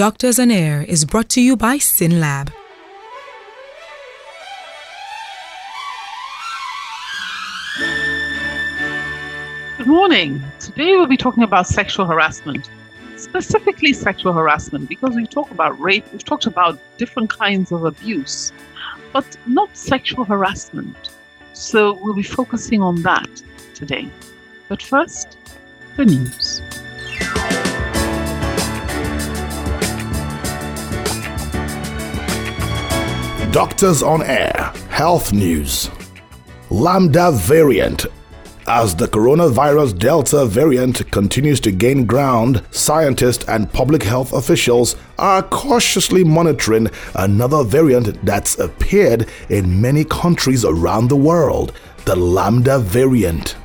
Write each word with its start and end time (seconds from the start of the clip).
Doctors 0.00 0.38
on 0.38 0.50
Air 0.50 0.80
is 0.80 1.04
brought 1.04 1.28
to 1.28 1.42
you 1.42 1.58
by 1.58 1.76
SynLab. 1.76 2.50
Good 9.76 9.86
morning. 9.86 10.42
Today 10.58 10.96
we'll 10.96 11.06
be 11.06 11.18
talking 11.18 11.42
about 11.42 11.66
sexual 11.66 12.06
harassment, 12.06 12.70
specifically 13.16 13.92
sexual 13.92 14.32
harassment, 14.32 14.88
because 14.88 15.14
we 15.14 15.26
talk 15.26 15.50
about 15.50 15.78
rape, 15.78 16.10
we've 16.12 16.24
talked 16.24 16.46
about 16.46 16.80
different 16.96 17.28
kinds 17.28 17.70
of 17.70 17.84
abuse, 17.84 18.54
but 19.12 19.36
not 19.46 19.68
sexual 19.76 20.24
harassment. 20.24 21.10
So 21.52 21.92
we'll 22.02 22.14
be 22.14 22.22
focusing 22.22 22.80
on 22.80 23.02
that 23.02 23.28
today. 23.74 24.08
But 24.66 24.80
first, 24.80 25.36
the 25.98 26.06
news. 26.06 26.62
Doctors 33.52 34.00
on 34.00 34.22
Air 34.22 34.72
Health 34.90 35.32
News. 35.32 35.90
Lambda 36.70 37.32
variant. 37.32 38.06
As 38.68 38.94
the 38.94 39.08
coronavirus 39.08 39.98
Delta 39.98 40.46
variant 40.46 41.10
continues 41.10 41.58
to 41.60 41.72
gain 41.72 42.06
ground, 42.06 42.62
scientists 42.70 43.44
and 43.48 43.72
public 43.72 44.04
health 44.04 44.32
officials 44.34 44.94
are 45.18 45.42
cautiously 45.42 46.22
monitoring 46.22 46.90
another 47.16 47.64
variant 47.64 48.24
that's 48.24 48.56
appeared 48.60 49.28
in 49.48 49.80
many 49.80 50.04
countries 50.04 50.64
around 50.64 51.08
the 51.08 51.16
world 51.16 51.72
the 52.04 52.14
Lambda 52.14 52.78
variant. 52.78 53.56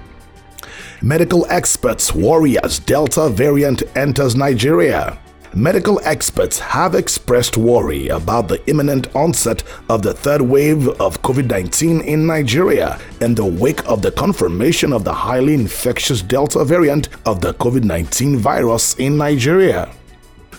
Medical 1.03 1.45
experts 1.51 2.15
worry 2.15 2.57
as 2.63 2.79
Delta 2.79 3.29
variant 3.29 3.83
enters 3.95 4.35
Nigeria. 4.35 5.19
Medical 5.57 6.01
experts 6.03 6.59
have 6.59 6.95
expressed 6.95 7.55
worry 7.55 8.09
about 8.09 8.49
the 8.49 8.61
imminent 8.69 9.07
onset 9.15 9.63
of 9.87 10.01
the 10.01 10.13
third 10.13 10.41
wave 10.41 10.89
of 10.99 11.21
COVID 11.21 11.49
19 11.49 12.01
in 12.01 12.27
Nigeria 12.27 12.99
in 13.21 13.35
the 13.35 13.45
wake 13.45 13.81
of 13.87 14.01
the 14.01 14.11
confirmation 14.11 14.91
of 14.91 15.05
the 15.05 15.13
highly 15.13 15.53
infectious 15.53 16.21
Delta 16.21 16.65
variant 16.65 17.07
of 17.25 17.39
the 17.39 17.53
COVID 17.53 17.85
19 17.85 18.35
virus 18.37 18.95
in 18.95 19.15
Nigeria. 19.17 19.89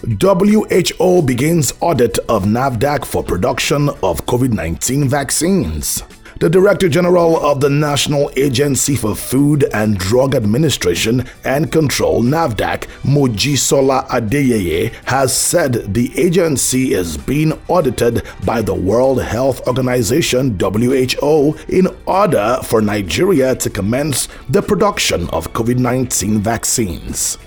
WHO 0.03 1.21
begins 1.21 1.75
audit 1.81 2.19
of 2.31 2.45
NAFDAC 2.45 3.05
for 3.05 3.23
production 3.23 3.91
of 4.03 4.25
COVID 4.25 4.55
19 4.55 5.11
vaccines. 5.11 6.05
The 6.39 6.51
Director 6.51 6.91
General 6.91 7.41
of 7.43 7.63
the 7.63 7.71
National 7.71 8.31
Agency 8.37 8.95
for 8.95 9.15
Food 9.17 9.65
and 9.73 9.97
Drug 9.97 10.35
Administration 10.35 11.25
and 11.45 11.73
Control, 11.73 12.23
NAFDAC, 12.23 12.83
Mojisola 13.05 14.07
Adeyeye, 14.09 14.93
has 15.07 15.35
said 15.35 15.95
the 15.95 16.13
agency 16.21 16.93
is 16.93 17.17
being 17.17 17.55
audited 17.69 18.23
by 18.45 18.61
the 18.61 18.75
World 18.75 19.23
Health 19.23 19.67
Organization, 19.67 20.59
WHO, 20.61 21.57
in 21.71 21.89
order 22.05 22.61
for 22.63 22.83
Nigeria 22.83 23.55
to 23.55 23.71
commence 23.71 24.29
the 24.51 24.61
production 24.61 25.31
of 25.31 25.55
COVID 25.55 25.79
19 25.79 26.41
vaccines. 26.41 27.39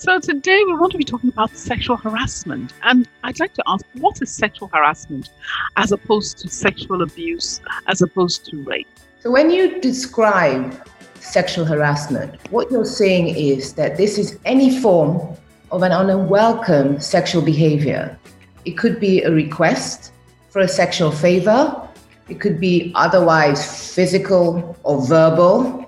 So 0.00 0.18
today 0.18 0.62
we 0.64 0.72
want 0.76 0.92
to 0.92 0.98
be 0.98 1.04
talking 1.04 1.28
about 1.28 1.54
sexual 1.54 1.98
harassment. 1.98 2.72
And 2.84 3.06
I'd 3.22 3.38
like 3.38 3.52
to 3.52 3.62
ask, 3.66 3.84
what 3.92 4.22
is 4.22 4.30
sexual 4.30 4.68
harassment 4.68 5.28
as 5.76 5.92
opposed 5.92 6.38
to 6.38 6.48
sexual 6.48 7.02
abuse, 7.02 7.60
as 7.86 8.00
opposed 8.00 8.46
to 8.46 8.62
rape? 8.62 8.88
So 9.18 9.30
when 9.30 9.50
you 9.50 9.78
describe 9.78 10.88
sexual 11.16 11.66
harassment, 11.66 12.40
what 12.50 12.70
you're 12.70 12.86
saying 12.86 13.36
is 13.36 13.74
that 13.74 13.98
this 13.98 14.16
is 14.16 14.38
any 14.46 14.80
form 14.80 15.36
of 15.70 15.82
an 15.82 15.92
unwelcome 15.92 16.98
sexual 16.98 17.42
behavior. 17.42 18.18
It 18.64 18.78
could 18.78 19.00
be 19.00 19.22
a 19.22 19.30
request 19.30 20.14
for 20.48 20.60
a 20.60 20.68
sexual 20.68 21.10
favor. 21.10 21.86
It 22.30 22.40
could 22.40 22.58
be 22.58 22.90
otherwise 22.94 23.94
physical 23.94 24.78
or 24.82 25.06
verbal. 25.06 25.79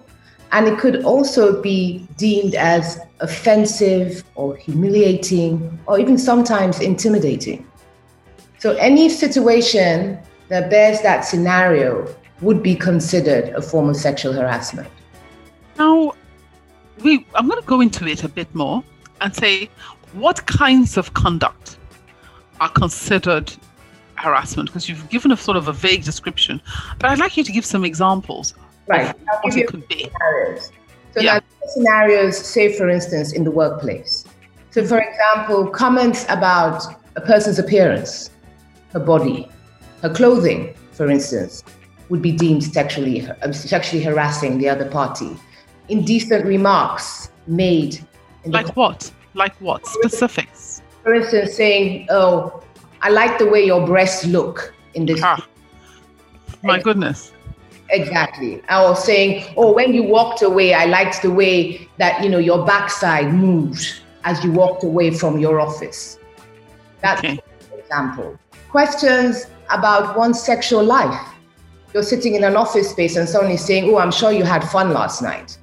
And 0.52 0.68
it 0.68 0.78
could 0.78 1.02
also 1.04 1.60
be 1.60 2.06
deemed 2.16 2.54
as 2.54 3.00
offensive 3.20 4.22
or 4.34 4.54
humiliating 4.54 5.78
or 5.86 5.98
even 5.98 6.18
sometimes 6.18 6.80
intimidating. 6.80 7.66
So, 8.58 8.72
any 8.76 9.08
situation 9.08 10.18
that 10.48 10.70
bears 10.70 11.00
that 11.00 11.22
scenario 11.22 12.14
would 12.42 12.62
be 12.62 12.74
considered 12.74 13.48
a 13.50 13.62
form 13.62 13.88
of 13.88 13.96
sexual 13.96 14.32
harassment. 14.32 14.88
Now, 15.78 16.12
we, 17.02 17.26
I'm 17.34 17.48
going 17.48 17.60
to 17.60 17.66
go 17.66 17.80
into 17.80 18.06
it 18.06 18.24
a 18.24 18.28
bit 18.28 18.54
more 18.54 18.84
and 19.20 19.34
say 19.34 19.70
what 20.12 20.44
kinds 20.46 20.96
of 20.96 21.14
conduct 21.14 21.78
are 22.60 22.68
considered 22.68 23.52
harassment 24.16 24.68
because 24.68 24.88
you've 24.88 25.08
given 25.08 25.32
a 25.32 25.36
sort 25.36 25.56
of 25.56 25.68
a 25.68 25.72
vague 25.72 26.04
description, 26.04 26.60
but 26.98 27.10
I'd 27.10 27.18
like 27.18 27.36
you 27.36 27.44
to 27.44 27.52
give 27.52 27.64
some 27.64 27.84
examples 27.84 28.54
Right. 28.86 29.14
what 29.42 29.56
it 29.56 29.68
could 29.68 29.86
be. 29.88 30.10
Scenarios. 30.10 30.72
So 31.14 31.20
Yeah. 31.20 31.34
now 31.34 31.40
scenarios, 31.74 32.36
say 32.36 32.72
for 32.76 32.88
instance, 32.88 33.32
in 33.32 33.44
the 33.44 33.50
workplace. 33.50 34.24
So 34.70 34.84
for 34.84 34.98
example, 34.98 35.66
comments 35.68 36.24
about 36.28 36.82
a 37.16 37.20
person's 37.20 37.58
appearance, 37.58 38.30
her 38.92 39.00
body, 39.00 39.48
her 40.02 40.08
clothing, 40.10 40.74
for 40.92 41.10
instance, 41.10 41.62
would 42.08 42.22
be 42.22 42.32
deemed 42.32 42.64
sexually 42.64 43.26
uh, 43.26 43.52
sexually 43.52 44.02
harassing 44.02 44.58
the 44.58 44.68
other 44.68 44.88
party. 44.88 45.36
Indecent 45.88 46.44
remarks 46.46 47.30
made 47.46 48.04
Like 48.46 48.74
what? 48.76 49.10
Like 49.34 49.54
what? 49.60 49.86
Specifics. 49.86 50.82
for 51.02 51.14
instance, 51.14 51.54
saying, 51.54 52.06
"Oh, 52.10 52.62
I 53.02 53.10
like 53.10 53.38
the 53.38 53.46
way 53.46 53.64
your 53.64 53.86
breasts 53.86 54.24
look 54.26 54.74
in 54.94 55.06
this." 55.06 55.20
Ah, 55.22 55.46
my 56.62 56.78
goodness. 56.80 57.31
Exactly. 57.92 58.62
I 58.68 58.82
was 58.82 59.04
saying, 59.04 59.52
oh, 59.56 59.72
when 59.72 59.92
you 59.92 60.02
walked 60.02 60.40
away, 60.42 60.72
I 60.72 60.86
liked 60.86 61.20
the 61.20 61.30
way 61.30 61.88
that 61.98 62.24
you 62.24 62.30
know 62.30 62.38
your 62.38 62.64
backside 62.64 63.32
moved 63.34 64.00
as 64.24 64.42
you 64.42 64.50
walked 64.50 64.82
away 64.82 65.10
from 65.10 65.38
your 65.38 65.60
office. 65.60 66.18
That's 67.02 67.18
Okay. 67.20 67.32
an 67.32 67.78
example. 67.78 68.38
Questions 68.70 69.46
about 69.70 70.16
one's 70.16 70.40
sexual 70.42 70.82
life. 70.82 71.20
You're 71.92 72.02
sitting 72.02 72.34
in 72.34 72.44
an 72.44 72.56
office 72.56 72.90
space 72.90 73.16
and 73.16 73.28
someone 73.28 73.52
is 73.52 73.62
saying, 73.62 73.84
oh, 73.92 73.98
I'm 73.98 74.10
sure 74.10 74.32
you 74.32 74.44
had 74.44 74.64
fun 74.64 74.94
last 74.94 75.20
night, 75.20 75.58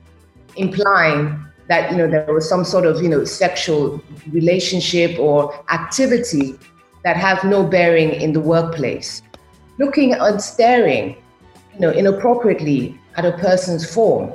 implying 0.56 1.44
that 1.68 1.92
you 1.92 1.98
know 1.98 2.08
there 2.08 2.32
was 2.32 2.48
some 2.48 2.64
sort 2.64 2.86
of 2.86 3.02
you 3.02 3.10
know 3.10 3.24
sexual 3.26 4.00
relationship 4.32 5.18
or 5.20 5.64
activity 5.72 6.56
that 7.04 7.16
have 7.18 7.44
no 7.44 7.64
bearing 7.66 8.12
in 8.12 8.34
the 8.34 8.40
workplace. 8.40 9.24
Looking 9.80 10.14
and 10.14 10.40
staring 10.42 11.16
you 11.80 11.88
know, 11.88 11.92
inappropriately 11.92 13.00
at 13.16 13.26
a 13.26 13.32
person's 13.38 13.90
form 13.92 14.34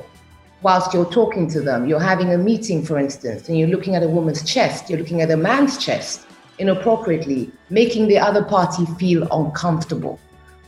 whilst 0.62 0.94
you're 0.94 1.10
talking 1.10 1.46
to 1.50 1.60
them. 1.60 1.86
You're 1.86 2.00
having 2.00 2.32
a 2.32 2.38
meeting, 2.38 2.82
for 2.82 2.98
instance, 2.98 3.48
and 3.48 3.58
you're 3.58 3.68
looking 3.68 3.94
at 3.94 4.02
a 4.02 4.08
woman's 4.08 4.42
chest, 4.42 4.88
you're 4.88 4.98
looking 4.98 5.20
at 5.20 5.30
a 5.30 5.36
man's 5.36 5.76
chest 5.76 6.26
inappropriately, 6.58 7.50
making 7.68 8.08
the 8.08 8.18
other 8.18 8.42
party 8.42 8.86
feel 8.98 9.28
uncomfortable. 9.30 10.18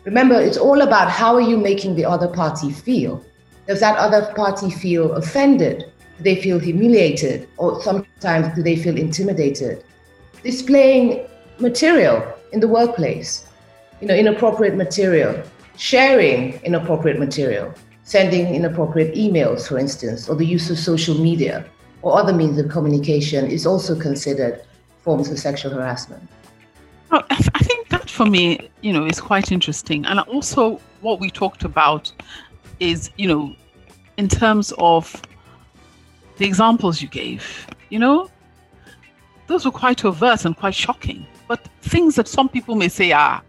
Remember, 0.04 0.38
it's 0.38 0.58
all 0.58 0.82
about 0.82 1.10
how 1.10 1.34
are 1.34 1.40
you 1.40 1.56
making 1.56 1.96
the 1.96 2.04
other 2.04 2.28
party 2.28 2.70
feel? 2.70 3.24
Does 3.66 3.80
that 3.80 3.96
other 3.96 4.30
party 4.34 4.70
feel 4.70 5.14
offended? 5.14 5.84
Do 6.18 6.24
they 6.24 6.36
feel 6.36 6.58
humiliated? 6.58 7.48
Or 7.56 7.82
sometimes 7.82 8.54
do 8.54 8.62
they 8.62 8.76
feel 8.76 8.98
intimidated? 8.98 9.82
Displaying 10.42 11.26
material 11.58 12.22
in 12.52 12.60
the 12.60 12.68
workplace, 12.68 13.48
you 14.02 14.08
know, 14.08 14.14
inappropriate 14.14 14.76
material, 14.76 15.42
sharing 15.76 16.54
inappropriate 16.64 17.18
material. 17.18 17.74
sending 18.06 18.54
inappropriate 18.54 19.14
emails, 19.16 19.66
for 19.66 19.78
instance, 19.78 20.28
or 20.28 20.36
the 20.36 20.46
use 20.46 20.70
of 20.70 20.78
social 20.78 21.16
media 21.16 21.66
or 22.02 22.16
other 22.16 22.32
means 22.32 22.56
of 22.56 22.68
communication 22.68 23.50
is 23.50 23.66
also 23.66 23.98
considered 23.98 24.62
forms 25.00 25.28
of 25.28 25.38
sexual 25.38 25.72
harassment. 25.72 26.22
I 27.10 27.62
think 27.62 27.88
that 27.88 28.08
for 28.08 28.24
me, 28.26 28.70
you 28.80 28.92
know, 28.92 29.06
is 29.06 29.20
quite 29.20 29.50
interesting. 29.50 30.06
And 30.06 30.20
also, 30.20 30.80
what 31.00 31.18
we 31.18 31.30
talked 31.30 31.64
about 31.64 32.12
is, 32.78 33.10
you 33.16 33.26
know, 33.26 33.54
in 34.16 34.28
terms 34.28 34.72
of 34.78 35.20
the 36.36 36.46
examples 36.46 37.02
you 37.02 37.08
gave, 37.08 37.66
you 37.90 37.98
know, 37.98 38.30
those 39.48 39.64
were 39.64 39.72
quite 39.72 40.04
overt 40.04 40.44
and 40.44 40.56
quite 40.56 40.74
shocking. 40.74 41.26
But 41.48 41.68
things 41.82 42.14
that 42.16 42.28
some 42.28 42.48
people 42.48 42.76
may 42.76 42.88
say, 42.88 43.12
ah, 43.12 43.40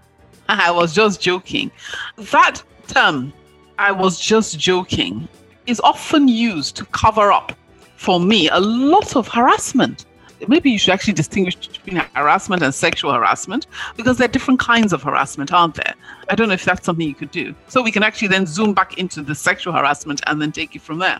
I 0.49 0.71
was 0.71 0.93
just 0.93 1.21
joking. 1.21 1.71
That 2.15 2.61
term, 2.87 3.33
I 3.77 3.91
was 3.91 4.19
just 4.19 4.57
joking, 4.57 5.27
is 5.65 5.79
often 5.81 6.27
used 6.27 6.77
to 6.77 6.85
cover 6.85 7.31
up, 7.31 7.51
for 7.97 8.19
me, 8.19 8.47
a 8.49 8.59
lot 8.59 9.15
of 9.15 9.27
harassment. 9.27 10.05
Maybe 10.47 10.69
you 10.69 10.79
should 10.79 10.93
actually 10.93 11.13
distinguish 11.13 11.55
between 11.55 11.97
harassment 12.15 12.61
and 12.61 12.73
sexual 12.73 13.11
harassment 13.11 13.67
because 13.97 14.17
there 14.17 14.25
are 14.25 14.31
different 14.31 14.59
kinds 14.59 14.93
of 14.93 15.01
harassment, 15.01 15.51
aren't 15.51 15.75
there? 15.75 15.95
I 16.29 16.35
don't 16.35 16.47
know 16.47 16.53
if 16.53 16.63
that's 16.63 16.85
something 16.85 17.07
you 17.07 17.15
could 17.15 17.31
do. 17.31 17.55
So 17.67 17.81
we 17.81 17.91
can 17.91 18.03
actually 18.03 18.27
then 18.29 18.45
zoom 18.45 18.73
back 18.73 18.97
into 18.97 19.21
the 19.21 19.33
sexual 19.33 19.73
harassment 19.73 20.21
and 20.27 20.41
then 20.41 20.51
take 20.51 20.75
it 20.75 20.81
from 20.81 20.99
there. 20.99 21.19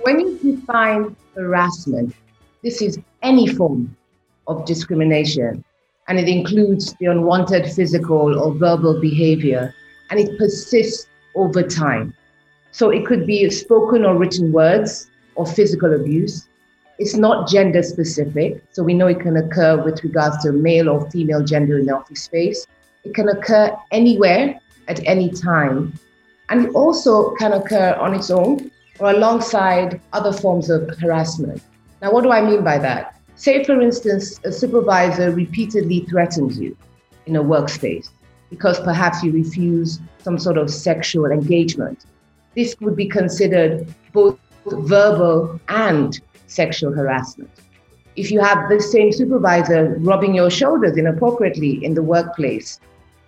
When 0.00 0.18
you 0.18 0.38
define 0.38 1.14
harassment, 1.36 2.14
this 2.62 2.80
is 2.80 2.98
any 3.22 3.46
form 3.48 3.94
of 4.46 4.64
discrimination 4.64 5.62
and 6.08 6.18
it 6.18 6.28
includes 6.28 6.94
the 6.94 7.06
unwanted 7.06 7.70
physical 7.72 8.38
or 8.38 8.54
verbal 8.54 9.00
behavior, 9.00 9.74
and 10.10 10.20
it 10.20 10.38
persists 10.38 11.08
over 11.34 11.62
time. 11.62 12.14
So 12.72 12.90
it 12.90 13.06
could 13.06 13.26
be 13.26 13.48
spoken 13.50 14.04
or 14.04 14.16
written 14.18 14.52
words 14.52 15.10
or 15.34 15.46
physical 15.46 15.94
abuse. 15.94 16.48
It's 16.98 17.16
not 17.16 17.48
gender 17.48 17.82
specific, 17.82 18.62
so 18.72 18.82
we 18.82 18.94
know 18.94 19.06
it 19.06 19.20
can 19.20 19.36
occur 19.36 19.82
with 19.82 20.02
regards 20.04 20.42
to 20.44 20.52
male 20.52 20.88
or 20.88 21.10
female 21.10 21.42
gender 21.42 21.78
in 21.78 21.86
the 21.86 21.96
office 21.96 22.22
space. 22.22 22.66
It 23.04 23.14
can 23.14 23.28
occur 23.28 23.76
anywhere 23.90 24.60
at 24.88 25.04
any 25.06 25.30
time, 25.30 25.98
and 26.48 26.66
it 26.66 26.74
also 26.74 27.34
can 27.36 27.52
occur 27.52 27.94
on 27.94 28.14
its 28.14 28.30
own 28.30 28.70
or 29.00 29.10
alongside 29.10 30.00
other 30.12 30.32
forms 30.32 30.70
of 30.70 30.88
harassment. 30.98 31.60
Now, 32.00 32.12
what 32.12 32.22
do 32.22 32.30
I 32.30 32.40
mean 32.42 32.62
by 32.62 32.78
that? 32.78 33.13
Say, 33.36 33.64
for 33.64 33.80
instance, 33.80 34.38
a 34.44 34.52
supervisor 34.52 35.32
repeatedly 35.32 36.06
threatens 36.08 36.58
you 36.58 36.76
in 37.26 37.36
a 37.36 37.42
workspace 37.42 38.10
because 38.48 38.78
perhaps 38.80 39.22
you 39.22 39.32
refuse 39.32 39.98
some 40.18 40.38
sort 40.38 40.56
of 40.56 40.70
sexual 40.70 41.26
engagement. 41.26 42.04
This 42.54 42.76
would 42.80 42.94
be 42.94 43.08
considered 43.08 43.92
both 44.12 44.38
verbal 44.66 45.60
and 45.68 46.20
sexual 46.46 46.92
harassment. 46.92 47.50
If 48.16 48.30
you 48.30 48.40
have 48.40 48.68
the 48.68 48.80
same 48.80 49.10
supervisor 49.10 49.96
rubbing 49.98 50.34
your 50.34 50.50
shoulders 50.50 50.96
inappropriately 50.96 51.84
in 51.84 51.94
the 51.94 52.02
workplace, 52.02 52.78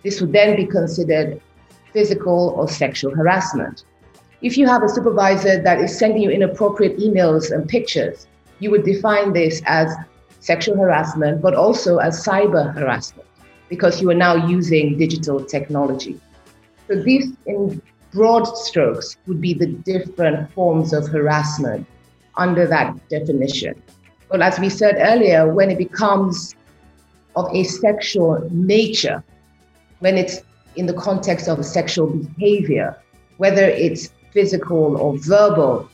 this 0.03 0.21
would 0.21 0.31
then 0.31 0.55
be 0.55 0.65
considered 0.65 1.41
physical 1.91 2.53
or 2.55 2.69
sexual 2.69 3.13
harassment. 3.13 3.83
If 4.41 4.57
you 4.57 4.65
have 4.67 4.83
a 4.83 4.89
supervisor 4.89 5.61
that 5.61 5.81
is 5.81 5.97
sending 5.97 6.21
you 6.21 6.29
inappropriate 6.29 6.97
emails 6.99 7.51
and 7.51 7.67
pictures, 7.67 8.27
you 8.59 8.71
would 8.71 8.83
define 8.83 9.33
this 9.33 9.61
as 9.65 9.93
sexual 10.39 10.77
harassment, 10.77 11.41
but 11.41 11.53
also 11.53 11.97
as 11.97 12.25
cyber 12.25 12.73
harassment, 12.73 13.27
because 13.69 14.01
you 14.01 14.09
are 14.09 14.15
now 14.15 14.47
using 14.47 14.97
digital 14.97 15.43
technology. 15.43 16.19
So 16.87 17.01
these, 17.01 17.33
in 17.45 17.81
broad 18.11 18.45
strokes, 18.45 19.17
would 19.27 19.41
be 19.41 19.53
the 19.53 19.67
different 19.67 20.51
forms 20.53 20.93
of 20.93 21.07
harassment 21.07 21.85
under 22.35 22.65
that 22.67 22.95
definition. 23.09 23.81
But 24.29 24.41
as 24.41 24.59
we 24.59 24.69
said 24.69 24.97
earlier, 24.99 25.51
when 25.53 25.69
it 25.69 25.77
becomes 25.77 26.55
of 27.35 27.53
a 27.53 27.63
sexual 27.63 28.47
nature, 28.51 29.23
when 29.99 30.17
it's 30.17 30.41
in 30.75 30.85
the 30.85 30.93
context 30.93 31.47
of 31.47 31.59
a 31.59 31.63
sexual 31.63 32.07
behavior, 32.07 32.97
whether 33.37 33.63
it's 33.63 34.11
physical 34.31 34.97
or 34.97 35.17
verbal, 35.17 35.89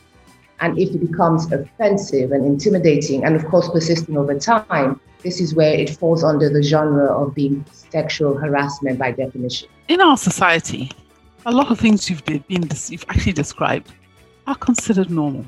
and 0.64 0.80
if 0.80 0.96
it 0.96 1.12
becomes 1.12 1.52
offensive 1.52 2.32
and 2.32 2.46
intimidating, 2.46 3.26
and 3.26 3.36
of 3.36 3.46
course 3.48 3.70
persisting 3.70 4.18
over 4.18 4.40
time, 4.40 4.98
this 5.22 5.42
is 5.42 5.54
where 5.54 5.74
it 5.74 5.90
falls 5.90 6.24
under 6.24 6.50
the 6.50 6.64
genre 6.64 7.08
of 7.08 7.36
being 7.36 7.66
sexual 7.74 8.34
harassment 8.38 8.98
by 8.98 9.12
definition. 9.12 9.68
In 9.90 10.00
our 10.00 10.16
society, 10.16 10.90
a 11.46 11.52
lot 11.52 11.70
of 11.70 11.78
things 11.80 12.10
you've 12.10 12.24
been 12.24 12.46
you've 12.48 13.06
actually 13.10 13.34
described 13.34 13.92
are 14.48 14.56
considered 14.56 15.10
normal. 15.10 15.46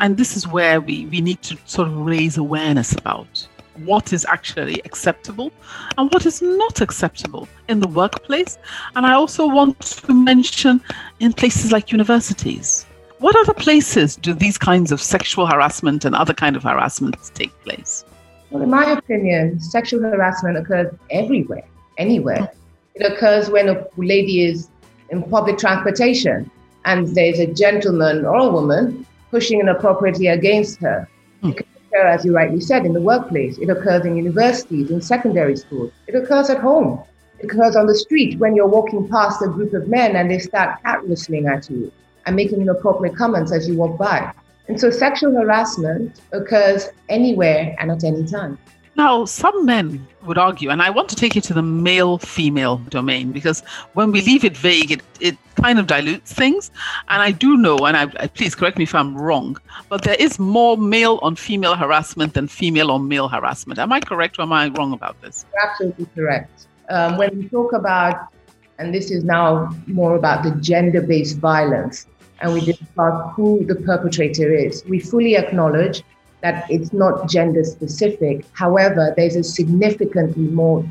And 0.00 0.16
this 0.16 0.36
is 0.36 0.46
where 0.46 0.80
we, 0.80 1.06
we 1.06 1.20
need 1.20 1.42
to 1.42 1.58
sort 1.66 1.88
of 1.88 1.96
raise 1.96 2.36
awareness 2.38 2.92
about 2.92 3.48
what 3.84 4.12
is 4.12 4.24
actually 4.26 4.80
acceptable 4.84 5.50
and 5.98 6.12
what 6.12 6.24
is 6.24 6.40
not 6.40 6.80
acceptable 6.80 7.48
in 7.68 7.80
the 7.80 7.88
workplace. 7.88 8.58
And 8.94 9.06
I 9.06 9.14
also 9.14 9.48
want 9.48 9.80
to 9.80 10.14
mention 10.14 10.80
in 11.18 11.32
places 11.32 11.72
like 11.72 11.90
universities 11.90 12.86
what 13.22 13.36
other 13.36 13.54
places 13.54 14.16
do 14.16 14.34
these 14.34 14.58
kinds 14.58 14.90
of 14.90 15.00
sexual 15.00 15.46
harassment 15.46 16.04
and 16.04 16.12
other 16.12 16.34
kind 16.34 16.56
of 16.56 16.64
harassments 16.64 17.30
take 17.30 17.56
place? 17.62 18.04
Well, 18.50 18.64
in 18.64 18.70
my 18.70 18.90
opinion, 18.90 19.60
sexual 19.60 20.00
harassment 20.00 20.58
occurs 20.58 20.92
everywhere, 21.10 21.64
anywhere. 21.98 22.50
It 22.96 23.12
occurs 23.12 23.48
when 23.48 23.68
a 23.68 23.86
lady 23.96 24.44
is 24.44 24.68
in 25.10 25.22
public 25.22 25.56
transportation 25.56 26.50
and 26.84 27.14
there's 27.14 27.38
a 27.38 27.46
gentleman 27.46 28.26
or 28.26 28.38
a 28.38 28.48
woman 28.48 29.06
pushing 29.30 29.60
inappropriately 29.60 30.26
against 30.26 30.80
her. 30.80 31.08
Hmm. 31.42 31.50
It 31.50 31.66
occur, 31.92 32.06
as 32.08 32.24
you 32.24 32.34
rightly 32.34 32.60
said, 32.60 32.84
in 32.84 32.92
the 32.92 33.00
workplace. 33.00 33.56
It 33.58 33.70
occurs 33.70 34.04
in 34.04 34.16
universities, 34.16 34.90
in 34.90 35.00
secondary 35.00 35.56
schools. 35.56 35.92
It 36.08 36.16
occurs 36.16 36.50
at 36.50 36.58
home. 36.58 37.00
It 37.38 37.44
occurs 37.44 37.76
on 37.76 37.86
the 37.86 37.94
street 37.94 38.40
when 38.40 38.56
you're 38.56 38.66
walking 38.66 39.08
past 39.08 39.42
a 39.42 39.46
group 39.46 39.74
of 39.74 39.86
men 39.86 40.16
and 40.16 40.28
they 40.28 40.40
start 40.40 40.82
cat 40.82 41.06
whistling 41.06 41.46
at 41.46 41.70
you 41.70 41.92
and 42.26 42.36
making 42.36 42.60
inappropriate 42.60 43.16
comments 43.16 43.52
as 43.52 43.68
you 43.68 43.76
walk 43.76 43.98
by. 43.98 44.32
And 44.68 44.78
so 44.80 44.90
sexual 44.90 45.32
harassment 45.32 46.20
occurs 46.32 46.88
anywhere 47.08 47.74
and 47.78 47.90
at 47.90 48.04
any 48.04 48.24
time. 48.26 48.58
Now, 48.94 49.24
some 49.24 49.64
men 49.64 50.06
would 50.24 50.36
argue, 50.36 50.68
and 50.68 50.82
I 50.82 50.90
want 50.90 51.08
to 51.08 51.16
take 51.16 51.34
you 51.34 51.40
to 51.42 51.54
the 51.54 51.62
male 51.62 52.18
female 52.18 52.76
domain 52.90 53.32
because 53.32 53.62
when 53.94 54.12
we 54.12 54.20
leave 54.20 54.44
it 54.44 54.54
vague, 54.54 54.92
it, 54.92 55.02
it 55.18 55.36
kind 55.54 55.78
of 55.78 55.86
dilutes 55.86 56.32
things. 56.32 56.70
And 57.08 57.22
I 57.22 57.30
do 57.30 57.56
know, 57.56 57.78
and 57.86 57.96
I, 57.96 58.02
I, 58.20 58.26
please 58.26 58.54
correct 58.54 58.76
me 58.76 58.84
if 58.84 58.94
I'm 58.94 59.16
wrong, 59.16 59.56
but 59.88 60.02
there 60.02 60.16
is 60.18 60.38
more 60.38 60.76
male 60.76 61.18
on 61.22 61.36
female 61.36 61.74
harassment 61.74 62.34
than 62.34 62.48
female 62.48 62.90
on 62.90 63.08
male 63.08 63.28
harassment. 63.28 63.78
Am 63.78 63.92
I 63.92 64.00
correct 64.00 64.38
or 64.38 64.42
am 64.42 64.52
I 64.52 64.68
wrong 64.68 64.92
about 64.92 65.20
this? 65.22 65.46
You're 65.54 65.70
absolutely 65.70 66.06
correct. 66.14 66.66
Um, 66.90 67.16
when 67.16 67.38
we 67.38 67.48
talk 67.48 67.72
about, 67.72 68.28
and 68.78 68.94
this 68.94 69.10
is 69.10 69.24
now 69.24 69.74
more 69.86 70.16
about 70.16 70.42
the 70.42 70.50
gender 70.60 71.00
based 71.00 71.38
violence, 71.38 72.06
and 72.42 72.52
we 72.52 72.60
discuss 72.60 73.32
who 73.34 73.64
the 73.64 73.76
perpetrator 73.76 74.52
is. 74.52 74.84
We 74.86 74.98
fully 74.98 75.36
acknowledge 75.36 76.02
that 76.42 76.68
it's 76.68 76.92
not 76.92 77.28
gender 77.28 77.62
specific. 77.62 78.44
However, 78.52 79.14
there's 79.16 79.36
a 79.36 79.44
significantly 79.44 80.48
more 80.48 80.84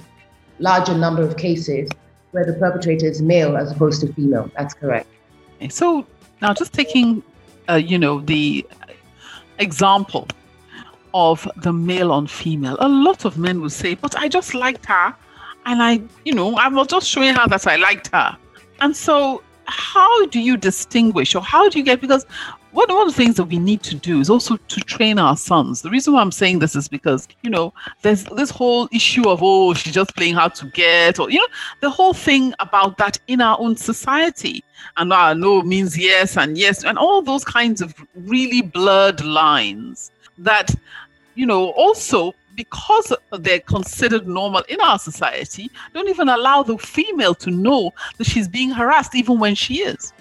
larger 0.60 0.98
number 0.98 1.22
of 1.22 1.36
cases 1.38 1.90
where 2.32 2.46
the 2.46 2.54
perpetrator 2.54 3.06
is 3.06 3.22
male 3.22 3.58
as 3.58 3.72
opposed 3.72 4.00
to 4.02 4.14
female. 4.14 4.50
That's 4.58 4.74
correct. 4.74 5.08
So 5.70 6.08
now, 6.42 6.54
just 6.54 6.74
taking, 6.74 7.22
uh, 7.70 7.76
you 7.76 8.00
know, 8.00 8.22
the 8.22 8.66
example 9.60 10.28
of 11.14 11.48
the 11.58 11.74
male 11.74 12.14
on 12.14 12.28
female, 12.28 12.78
a 12.80 12.88
lot 12.88 13.26
of 13.26 13.38
men 13.38 13.60
will 13.60 13.70
say, 13.70 13.96
"But 13.96 14.16
I 14.16 14.30
just 14.30 14.54
liked 14.54 14.86
her, 14.86 15.14
and 15.66 15.84
I, 15.84 16.02
you 16.24 16.34
know, 16.34 16.56
I 16.56 16.70
was 16.70 16.88
just 16.88 17.08
showing 17.08 17.36
her 17.36 17.48
that 17.50 17.68
I 17.68 17.76
liked 17.76 18.08
her," 18.14 18.38
and 18.80 18.96
so 18.96 19.44
how 19.72 20.26
do 20.28 20.40
you 20.40 20.58
distinguish 20.58 21.34
or 21.34 21.42
how 21.42 21.70
do 21.70 21.80
you 21.80 21.86
get 21.86 22.02
because 22.02 22.26
one, 22.72 22.90
of 22.90 23.08
the 23.08 23.14
things 23.14 23.36
that 23.36 23.46
we 23.46 23.60
need 23.60 23.84
to 23.84 23.96
do 23.96 24.20
is 24.20 24.30
also 24.30 24.56
to 24.56 24.80
train 24.82 25.20
our 25.20 25.36
sons. 25.36 25.82
The 25.82 25.90
reason 25.90 26.14
why 26.14 26.22
I'm 26.22 26.32
saying 26.32 26.60
this 26.60 26.76
is 26.76 26.88
because, 26.88 27.28
you 27.42 27.50
know, 27.50 27.74
there's 28.02 28.24
this 28.26 28.50
whole 28.50 28.88
issue 28.94 29.28
of, 29.28 29.40
oh, 29.42 29.74
she's 29.74 29.94
just 29.94 30.16
playing 30.16 30.36
hard 30.36 30.56
to 30.56 30.68
get, 30.68 31.20
or, 31.20 31.30
you 31.30 31.40
know, 31.40 31.48
the 31.82 31.90
whole 31.90 32.14
thing 32.14 32.54
about 32.60 32.98
that 32.98 33.20
in 33.28 33.42
our 33.42 33.58
own 33.60 33.76
society. 33.76 34.64
And 34.98 35.12
uh, 35.12 35.34
no 35.34 35.62
means 35.64 35.98
yes, 35.98 36.38
and 36.38 36.58
yes, 36.58 36.84
and 36.84 36.98
all 36.98 37.22
those 37.22 37.44
kinds 37.44 37.82
of 37.82 37.94
really 38.16 38.62
blurred 38.62 39.24
lines 39.24 40.12
that, 40.38 40.74
you 41.36 41.46
know, 41.46 41.72
also 41.72 42.34
because 42.56 43.14
they're 43.40 43.60
considered 43.60 44.28
normal 44.28 44.64
in 44.70 44.80
our 44.82 45.00
society, 45.00 45.70
don't 45.94 46.10
even 46.10 46.30
allow 46.30 46.64
the 46.64 46.78
female 46.78 47.36
to 47.36 47.52
know 47.52 47.92
that 48.18 48.26
she's 48.26 48.48
being 48.48 48.70
harassed, 48.70 49.16
even 49.16 49.40
when 49.40 49.56
she 49.56 49.82
is. 49.82 50.14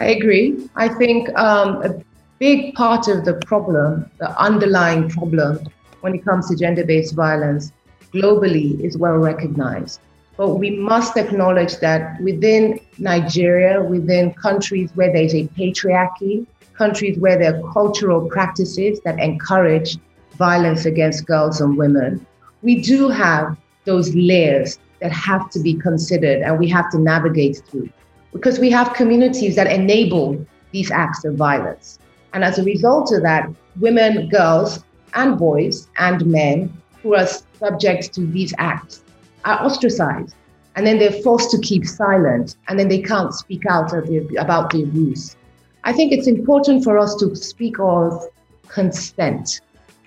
I 0.00 0.06
agree. 0.06 0.68
I 0.74 0.88
think 0.88 1.28
um, 1.38 1.82
a 1.82 2.02
big 2.38 2.74
part 2.74 3.08
of 3.08 3.24
the 3.24 3.34
problem, 3.46 4.10
the 4.18 4.30
underlying 4.40 5.08
problem 5.08 5.58
when 6.00 6.14
it 6.14 6.24
comes 6.24 6.48
to 6.48 6.56
gender 6.56 6.84
based 6.84 7.14
violence 7.14 7.72
globally, 8.12 8.78
is 8.84 8.96
well 8.96 9.16
recognized. 9.16 10.00
But 10.36 10.54
we 10.56 10.70
must 10.70 11.16
acknowledge 11.16 11.78
that 11.78 12.20
within 12.20 12.80
Nigeria, 12.98 13.82
within 13.82 14.34
countries 14.34 14.90
where 14.94 15.12
there's 15.12 15.34
a 15.34 15.46
patriarchy, 15.48 16.46
countries 16.74 17.18
where 17.18 17.38
there 17.38 17.56
are 17.56 17.72
cultural 17.72 18.28
practices 18.28 19.00
that 19.04 19.18
encourage 19.20 19.96
violence 20.36 20.84
against 20.84 21.26
girls 21.26 21.60
and 21.60 21.76
women, 21.76 22.24
we 22.62 22.80
do 22.80 23.08
have 23.08 23.56
those 23.84 24.14
layers 24.14 24.78
that 25.00 25.12
have 25.12 25.50
to 25.50 25.60
be 25.60 25.74
considered 25.74 26.42
and 26.42 26.58
we 26.58 26.68
have 26.68 26.90
to 26.90 26.98
navigate 26.98 27.62
through 27.68 27.90
because 28.32 28.58
we 28.58 28.70
have 28.70 28.92
communities 28.94 29.56
that 29.56 29.70
enable 29.70 30.44
these 30.72 30.90
acts 30.90 31.24
of 31.24 31.36
violence. 31.36 31.98
And 32.32 32.42
as 32.42 32.58
a 32.58 32.64
result 32.64 33.12
of 33.12 33.22
that, 33.22 33.48
women, 33.80 34.28
girls, 34.28 34.84
and 35.14 35.38
boys 35.38 35.88
and 35.98 36.26
men 36.26 36.72
who 37.02 37.14
are 37.14 37.26
subject 37.58 38.12
to 38.14 38.26
these 38.26 38.52
acts 38.58 39.04
are 39.44 39.64
ostracized. 39.64 40.34
And 40.76 40.84
then 40.84 40.98
they're 40.98 41.12
forced 41.22 41.52
to 41.52 41.58
keep 41.60 41.86
silent, 41.86 42.56
and 42.66 42.76
then 42.76 42.88
they 42.88 43.00
can't 43.00 43.32
speak 43.32 43.64
out 43.66 43.90
the, 43.90 44.36
about 44.40 44.70
the 44.70 44.82
abuse. 44.82 45.36
I 45.84 45.92
think 45.92 46.12
it's 46.12 46.26
important 46.26 46.82
for 46.82 46.98
us 46.98 47.14
to 47.16 47.36
speak 47.36 47.78
of 47.78 48.20
consent. 48.66 49.60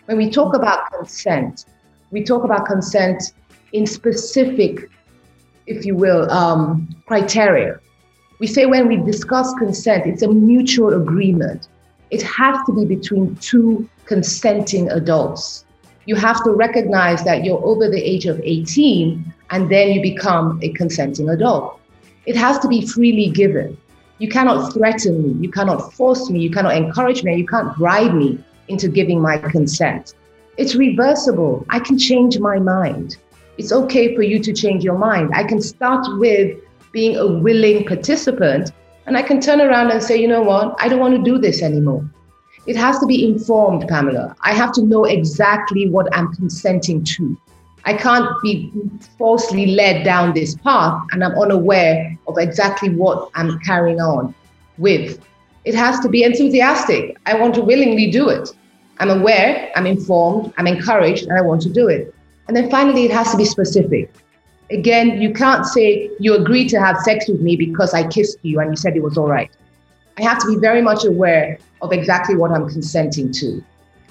When 0.07 0.15
we 0.15 0.29
talk 0.29 0.55
about 0.55 0.89
consent, 0.93 1.65
we 2.11 2.23
talk 2.23 2.45
about 2.45 2.65
consent 2.65 3.33
in 3.73 3.85
specific, 3.85 4.89
if 5.65 5.85
you 5.85 5.97
will, 5.97 6.31
um, 6.31 6.87
criteria. 7.07 7.81
We 8.39 8.47
say 8.47 8.67
when 8.67 8.87
we 8.87 8.95
discuss 8.95 9.53
consent, 9.55 10.05
it's 10.05 10.21
a 10.21 10.29
mutual 10.29 10.93
agreement. 10.93 11.67
It 12.09 12.21
has 12.21 12.57
to 12.67 12.73
be 12.73 12.85
between 12.85 13.35
two 13.35 13.89
consenting 14.05 14.89
adults. 14.91 15.65
You 16.05 16.15
have 16.15 16.41
to 16.45 16.51
recognize 16.51 17.25
that 17.25 17.43
you're 17.43 17.61
over 17.65 17.89
the 17.89 17.99
age 18.01 18.27
of 18.27 18.39
18 18.41 19.33
and 19.49 19.69
then 19.69 19.91
you 19.91 20.01
become 20.01 20.57
a 20.63 20.69
consenting 20.69 21.27
adult. 21.27 21.81
It 22.25 22.37
has 22.37 22.59
to 22.59 22.69
be 22.69 22.87
freely 22.87 23.29
given. 23.29 23.77
You 24.19 24.29
cannot 24.29 24.71
threaten 24.71 25.21
me, 25.21 25.43
you 25.43 25.51
cannot 25.51 25.91
force 25.91 26.29
me, 26.29 26.39
you 26.39 26.49
cannot 26.49 26.77
encourage 26.77 27.25
me, 27.25 27.35
you 27.35 27.45
can't 27.45 27.75
bribe 27.75 28.13
me 28.13 28.41
into 28.67 28.87
giving 28.87 29.21
my 29.21 29.37
consent. 29.37 30.13
It's 30.57 30.75
reversible. 30.75 31.65
I 31.69 31.79
can 31.79 31.97
change 31.97 32.39
my 32.39 32.59
mind. 32.59 33.17
It's 33.57 33.71
okay 33.71 34.15
for 34.15 34.21
you 34.21 34.39
to 34.39 34.53
change 34.53 34.83
your 34.83 34.97
mind. 34.97 35.31
I 35.33 35.43
can 35.43 35.61
start 35.61 36.05
with 36.17 36.59
being 36.91 37.15
a 37.17 37.27
willing 37.27 37.85
participant 37.85 38.71
and 39.05 39.17
I 39.17 39.21
can 39.21 39.39
turn 39.39 39.61
around 39.61 39.91
and 39.91 40.03
say, 40.03 40.19
you 40.19 40.27
know 40.27 40.41
what, 40.41 40.75
I 40.79 40.89
don't 40.89 40.99
want 40.99 41.15
to 41.15 41.23
do 41.23 41.37
this 41.37 41.61
anymore. 41.61 42.07
It 42.65 42.75
has 42.75 42.99
to 42.99 43.05
be 43.05 43.25
informed, 43.25 43.87
Pamela. 43.87 44.35
I 44.41 44.53
have 44.53 44.73
to 44.73 44.81
know 44.81 45.05
exactly 45.05 45.89
what 45.89 46.13
I'm 46.15 46.33
consenting 46.35 47.03
to. 47.05 47.37
I 47.85 47.93
can't 47.93 48.29
be 48.41 48.69
falsely 49.17 49.67
led 49.67 50.03
down 50.03 50.33
this 50.33 50.55
path 50.55 51.01
and 51.11 51.23
I'm 51.23 51.31
unaware 51.39 52.17
of 52.27 52.37
exactly 52.37 52.89
what 52.89 53.29
I'm 53.33 53.57
carrying 53.59 54.01
on 54.01 54.35
with. 54.77 55.25
It 55.67 55.75
has 55.75 55.99
to 55.99 56.07
be 56.07 56.23
enthusiastic. 56.23 57.17
I 57.25 57.37
want 57.37 57.53
to 57.55 57.61
willingly 57.61 58.09
do 58.09 58.29
it. 58.29 58.55
I'm 58.99 59.09
aware, 59.09 59.69
I'm 59.75 59.85
informed, 59.85 60.53
I'm 60.57 60.65
encouraged, 60.65 61.23
and 61.27 61.37
I 61.37 61.41
want 61.41 61.61
to 61.63 61.69
do 61.69 61.89
it. 61.89 62.15
And 62.47 62.55
then 62.55 62.71
finally, 62.71 63.03
it 63.03 63.11
has 63.11 63.31
to 63.31 63.37
be 63.37 63.43
specific. 63.43 64.09
Again, 64.71 65.21
you 65.21 65.33
can't 65.33 65.65
say 65.65 66.09
you 66.21 66.35
agreed 66.35 66.69
to 66.69 66.79
have 66.79 66.97
sex 66.99 67.27
with 67.27 67.41
me 67.41 67.57
because 67.57 67.93
I 67.93 68.07
kissed 68.07 68.37
you 68.43 68.61
and 68.61 68.69
you 68.69 68.77
said 68.77 68.95
it 68.95 69.03
was 69.03 69.17
all 69.17 69.27
right. 69.27 69.51
I 70.17 70.21
have 70.23 70.39
to 70.39 70.47
be 70.47 70.55
very 70.55 70.81
much 70.81 71.03
aware 71.03 71.59
of 71.81 71.91
exactly 71.91 72.37
what 72.37 72.51
I'm 72.51 72.69
consenting 72.69 73.33
to. 73.33 73.61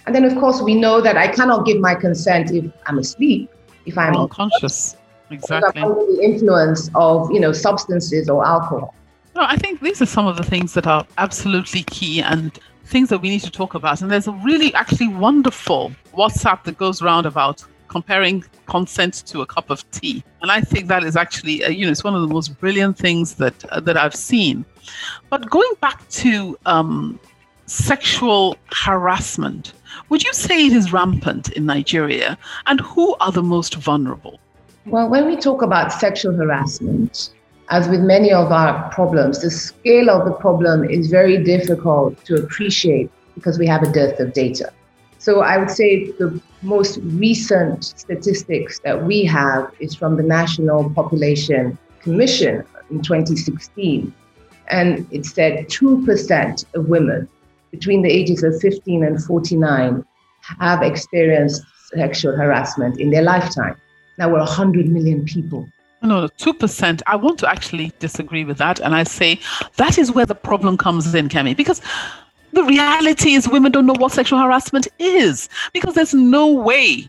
And 0.04 0.14
then, 0.14 0.24
of 0.24 0.34
course, 0.36 0.60
we 0.60 0.74
know 0.74 1.00
that 1.00 1.16
I 1.16 1.28
cannot 1.28 1.64
give 1.64 1.80
my 1.80 1.94
consent 1.94 2.50
if 2.50 2.70
I'm 2.84 2.98
asleep, 2.98 3.50
if 3.86 3.96
I'm 3.96 4.14
unconscious. 4.14 4.94
Exactly. 5.30 5.80
under 5.80 5.94
the 5.94 6.20
influence 6.22 6.90
of, 6.94 7.32
you 7.32 7.40
know, 7.40 7.52
substances 7.52 8.28
or 8.28 8.46
alcohol. 8.46 8.94
No, 9.36 9.42
I 9.42 9.56
think 9.56 9.80
these 9.80 10.00
are 10.00 10.06
some 10.06 10.26
of 10.26 10.38
the 10.38 10.42
things 10.42 10.72
that 10.72 10.86
are 10.86 11.06
absolutely 11.18 11.82
key 11.82 12.22
and 12.22 12.58
things 12.86 13.10
that 13.10 13.18
we 13.18 13.28
need 13.28 13.42
to 13.42 13.50
talk 13.50 13.74
about. 13.74 14.00
And 14.00 14.10
there's 14.10 14.26
a 14.26 14.32
really 14.32 14.72
actually 14.72 15.08
wonderful 15.08 15.92
WhatsApp 16.14 16.64
that 16.64 16.78
goes 16.78 17.02
around 17.02 17.26
about 17.26 17.62
comparing 17.88 18.44
consent 18.64 19.26
to 19.26 19.42
a 19.42 19.46
cup 19.46 19.68
of 19.68 19.88
tea. 19.90 20.24
And 20.40 20.50
I 20.50 20.62
think 20.62 20.88
that 20.88 21.04
is 21.04 21.16
actually, 21.16 21.62
uh, 21.62 21.68
you 21.68 21.84
know, 21.84 21.92
it's 21.92 22.02
one 22.02 22.14
of 22.14 22.22
the 22.22 22.32
most 22.32 22.58
brilliant 22.58 22.96
things 22.96 23.34
that 23.34 23.62
uh, 23.66 23.80
that 23.80 23.98
I've 23.98 24.14
seen. 24.14 24.64
But 25.28 25.50
going 25.50 25.72
back 25.82 26.08
to 26.22 26.58
um, 26.64 27.20
sexual 27.66 28.56
harassment, 28.72 29.74
would 30.08 30.24
you 30.24 30.32
say 30.32 30.64
it 30.64 30.72
is 30.72 30.94
rampant 30.94 31.52
in 31.52 31.66
Nigeria? 31.66 32.38
And 32.68 32.80
who 32.80 33.14
are 33.16 33.32
the 33.32 33.42
most 33.42 33.74
vulnerable? 33.74 34.40
Well, 34.86 35.10
when 35.10 35.26
we 35.26 35.36
talk 35.36 35.60
about 35.60 35.92
sexual 35.92 36.32
harassment, 36.32 37.32
as 37.68 37.88
with 37.88 38.00
many 38.00 38.32
of 38.32 38.52
our 38.52 38.90
problems, 38.92 39.40
the 39.40 39.50
scale 39.50 40.08
of 40.10 40.24
the 40.24 40.32
problem 40.32 40.84
is 40.84 41.08
very 41.08 41.42
difficult 41.42 42.24
to 42.24 42.36
appreciate 42.36 43.10
because 43.34 43.58
we 43.58 43.66
have 43.66 43.82
a 43.82 43.92
dearth 43.92 44.20
of 44.20 44.32
data. 44.32 44.72
So 45.18 45.40
I 45.40 45.58
would 45.58 45.70
say 45.70 46.12
the 46.12 46.40
most 46.62 46.98
recent 47.02 47.84
statistics 47.84 48.78
that 48.80 49.04
we 49.04 49.24
have 49.24 49.72
is 49.80 49.94
from 49.94 50.16
the 50.16 50.22
National 50.22 50.88
Population 50.90 51.76
Commission 52.00 52.64
in 52.90 53.02
2016. 53.02 54.14
And 54.68 55.06
it 55.10 55.26
said 55.26 55.68
2% 55.68 56.64
of 56.74 56.88
women 56.88 57.28
between 57.72 58.02
the 58.02 58.10
ages 58.10 58.42
of 58.44 58.60
15 58.60 59.04
and 59.04 59.22
49 59.22 60.04
have 60.60 60.82
experienced 60.82 61.62
sexual 61.94 62.36
harassment 62.36 63.00
in 63.00 63.10
their 63.10 63.22
lifetime. 63.22 63.76
Now 64.18 64.28
we're 64.30 64.38
100 64.38 64.88
million 64.88 65.24
people. 65.24 65.68
No, 66.02 66.28
two 66.28 66.54
percent. 66.54 67.02
I 67.06 67.16
want 67.16 67.38
to 67.40 67.48
actually 67.48 67.92
disagree 67.98 68.44
with 68.44 68.58
that, 68.58 68.80
and 68.80 68.94
I 68.94 69.02
say 69.02 69.40
that 69.76 69.98
is 69.98 70.12
where 70.12 70.26
the 70.26 70.34
problem 70.34 70.76
comes 70.76 71.14
in, 71.14 71.28
Kemi, 71.28 71.56
because 71.56 71.80
the 72.52 72.64
reality 72.64 73.32
is 73.32 73.48
women 73.48 73.72
don't 73.72 73.86
know 73.86 73.94
what 73.98 74.12
sexual 74.12 74.38
harassment 74.38 74.88
is 74.98 75.48
because 75.72 75.94
there's 75.94 76.14
no 76.14 76.52
way 76.52 77.08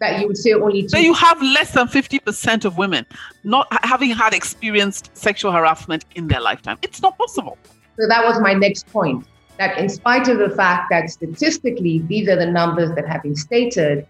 that 0.00 0.20
you 0.20 0.26
would 0.26 0.36
say 0.36 0.52
only 0.52 0.82
two. 0.82 0.88
So 0.88 0.98
you 0.98 1.14
have 1.14 1.40
less 1.40 1.72
than 1.72 1.86
50% 1.86 2.64
of 2.64 2.76
women 2.76 3.06
not 3.44 3.66
having 3.84 4.10
had 4.10 4.34
experienced 4.34 5.16
sexual 5.16 5.52
harassment 5.52 6.04
in 6.14 6.28
their 6.28 6.40
lifetime. 6.40 6.78
It's 6.82 7.00
not 7.00 7.16
possible. 7.16 7.56
So 7.98 8.08
that 8.08 8.24
was 8.24 8.40
my 8.40 8.54
next 8.54 8.86
point. 8.88 9.24
That 9.58 9.78
in 9.78 9.88
spite 9.88 10.26
of 10.26 10.38
the 10.38 10.50
fact 10.50 10.90
that 10.90 11.10
statistically 11.10 12.00
these 12.00 12.28
are 12.28 12.36
the 12.36 12.46
numbers 12.46 12.92
that 12.96 13.06
have 13.06 13.22
been 13.22 13.36
stated, 13.36 14.06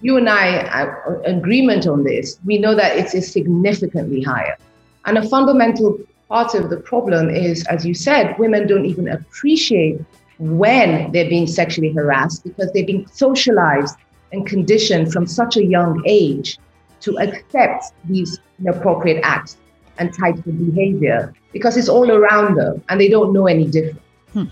you 0.00 0.16
and 0.16 0.28
I 0.28 0.62
are 0.68 1.22
agreement 1.24 1.86
on 1.86 2.04
this. 2.04 2.38
We 2.44 2.58
know 2.58 2.74
that 2.74 2.96
it 2.96 3.14
is 3.14 3.30
significantly 3.30 4.22
higher. 4.22 4.56
And 5.06 5.18
a 5.18 5.28
fundamental 5.28 5.98
part 6.28 6.54
of 6.54 6.70
the 6.70 6.76
problem 6.76 7.30
is, 7.30 7.66
as 7.66 7.84
you 7.84 7.94
said, 7.94 8.38
women 8.38 8.66
don't 8.66 8.84
even 8.84 9.08
appreciate 9.08 10.00
when 10.38 11.10
they're 11.12 11.28
being 11.28 11.46
sexually 11.46 11.92
harassed 11.92 12.44
because 12.44 12.70
they've 12.72 12.86
been 12.86 13.06
socialized 13.08 13.96
and 14.32 14.46
conditioned 14.46 15.12
from 15.12 15.26
such 15.26 15.56
a 15.56 15.64
young 15.64 16.02
age 16.06 16.58
to 17.00 17.18
accept 17.18 17.86
these 18.04 18.38
inappropriate 18.60 19.20
acts 19.24 19.56
and 19.98 20.14
types 20.14 20.38
of 20.38 20.74
behavior 20.74 21.32
because 21.52 21.76
it's 21.76 21.88
all 21.88 22.10
around 22.10 22.56
them 22.56 22.82
and 22.88 23.00
they 23.00 23.08
don't 23.08 23.32
know 23.32 23.46
any 23.46 23.66
different. 23.66 24.00
Hmm. 24.32 24.44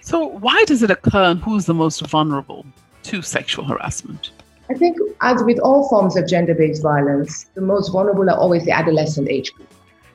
So, 0.00 0.26
why 0.26 0.64
does 0.64 0.82
it 0.82 0.90
occur 0.90 1.22
and 1.22 1.40
who's 1.40 1.66
the 1.66 1.74
most 1.74 2.04
vulnerable 2.06 2.66
to 3.04 3.22
sexual 3.22 3.64
harassment? 3.64 4.32
I 4.72 4.74
think, 4.74 4.96
as 5.20 5.42
with 5.44 5.58
all 5.58 5.88
forms 5.88 6.16
of 6.16 6.26
gender 6.26 6.54
based 6.54 6.82
violence, 6.82 7.44
the 7.54 7.60
most 7.60 7.90
vulnerable 7.90 8.30
are 8.30 8.36
always 8.36 8.64
the 8.64 8.72
adolescent 8.72 9.28
age 9.28 9.52
group 9.52 9.68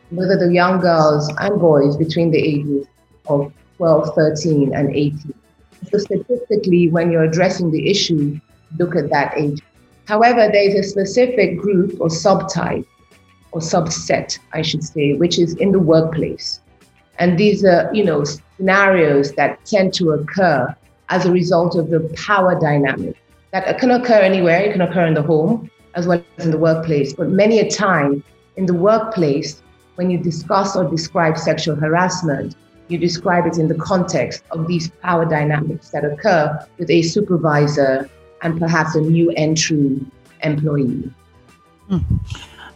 whether 0.09 0.37
the 0.37 0.53
young 0.53 0.79
girls 0.79 1.29
and 1.39 1.59
boys 1.59 1.97
between 1.97 2.31
the 2.31 2.37
ages 2.37 2.87
of 3.27 3.51
12, 3.77 4.15
13, 4.15 4.73
and 4.73 4.95
18. 4.95 5.33
So 5.91 5.97
statistically, 5.97 6.89
when 6.89 7.11
you're 7.11 7.23
addressing 7.23 7.71
the 7.71 7.89
issue, 7.89 8.39
look 8.79 8.95
at 8.95 9.09
that 9.09 9.33
age. 9.37 9.61
However, 10.05 10.49
there 10.51 10.69
is 10.69 10.75
a 10.75 10.83
specific 10.83 11.57
group 11.57 11.99
or 11.99 12.07
subtype 12.07 12.85
or 13.51 13.59
subset, 13.59 14.39
I 14.53 14.61
should 14.61 14.83
say, 14.83 15.13
which 15.13 15.37
is 15.37 15.55
in 15.55 15.71
the 15.71 15.79
workplace. 15.79 16.61
And 17.19 17.37
these 17.37 17.65
are, 17.65 17.89
you 17.93 18.05
know, 18.05 18.23
scenarios 18.23 19.33
that 19.33 19.65
tend 19.65 19.93
to 19.95 20.11
occur 20.11 20.73
as 21.09 21.25
a 21.25 21.31
result 21.31 21.75
of 21.75 21.89
the 21.89 21.99
power 22.15 22.59
dynamic 22.59 23.17
that 23.65 23.79
can 23.79 23.91
occur 23.91 24.19
anywhere. 24.19 24.59
It 24.61 24.71
can 24.71 24.81
occur 24.81 25.05
in 25.05 25.13
the 25.13 25.21
home 25.21 25.69
as 25.95 26.07
well 26.07 26.23
as 26.37 26.45
in 26.45 26.51
the 26.51 26.57
workplace. 26.57 27.13
But 27.13 27.29
many 27.29 27.59
a 27.59 27.69
time 27.69 28.23
in 28.55 28.65
the 28.65 28.73
workplace, 28.73 29.61
when 29.95 30.09
you 30.09 30.17
discuss 30.17 30.75
or 30.75 30.83
describe 30.85 31.37
sexual 31.37 31.75
harassment, 31.75 32.55
you 32.87 32.97
describe 32.97 33.45
it 33.45 33.57
in 33.57 33.67
the 33.67 33.75
context 33.75 34.43
of 34.51 34.67
these 34.67 34.89
power 35.01 35.25
dynamics 35.25 35.89
that 35.89 36.05
occur 36.05 36.65
with 36.77 36.89
a 36.89 37.01
supervisor 37.01 38.09
and 38.41 38.59
perhaps 38.59 38.95
a 38.95 39.01
new 39.01 39.31
entry 39.31 39.99
employee. 40.43 41.11
Mm. 41.89 42.03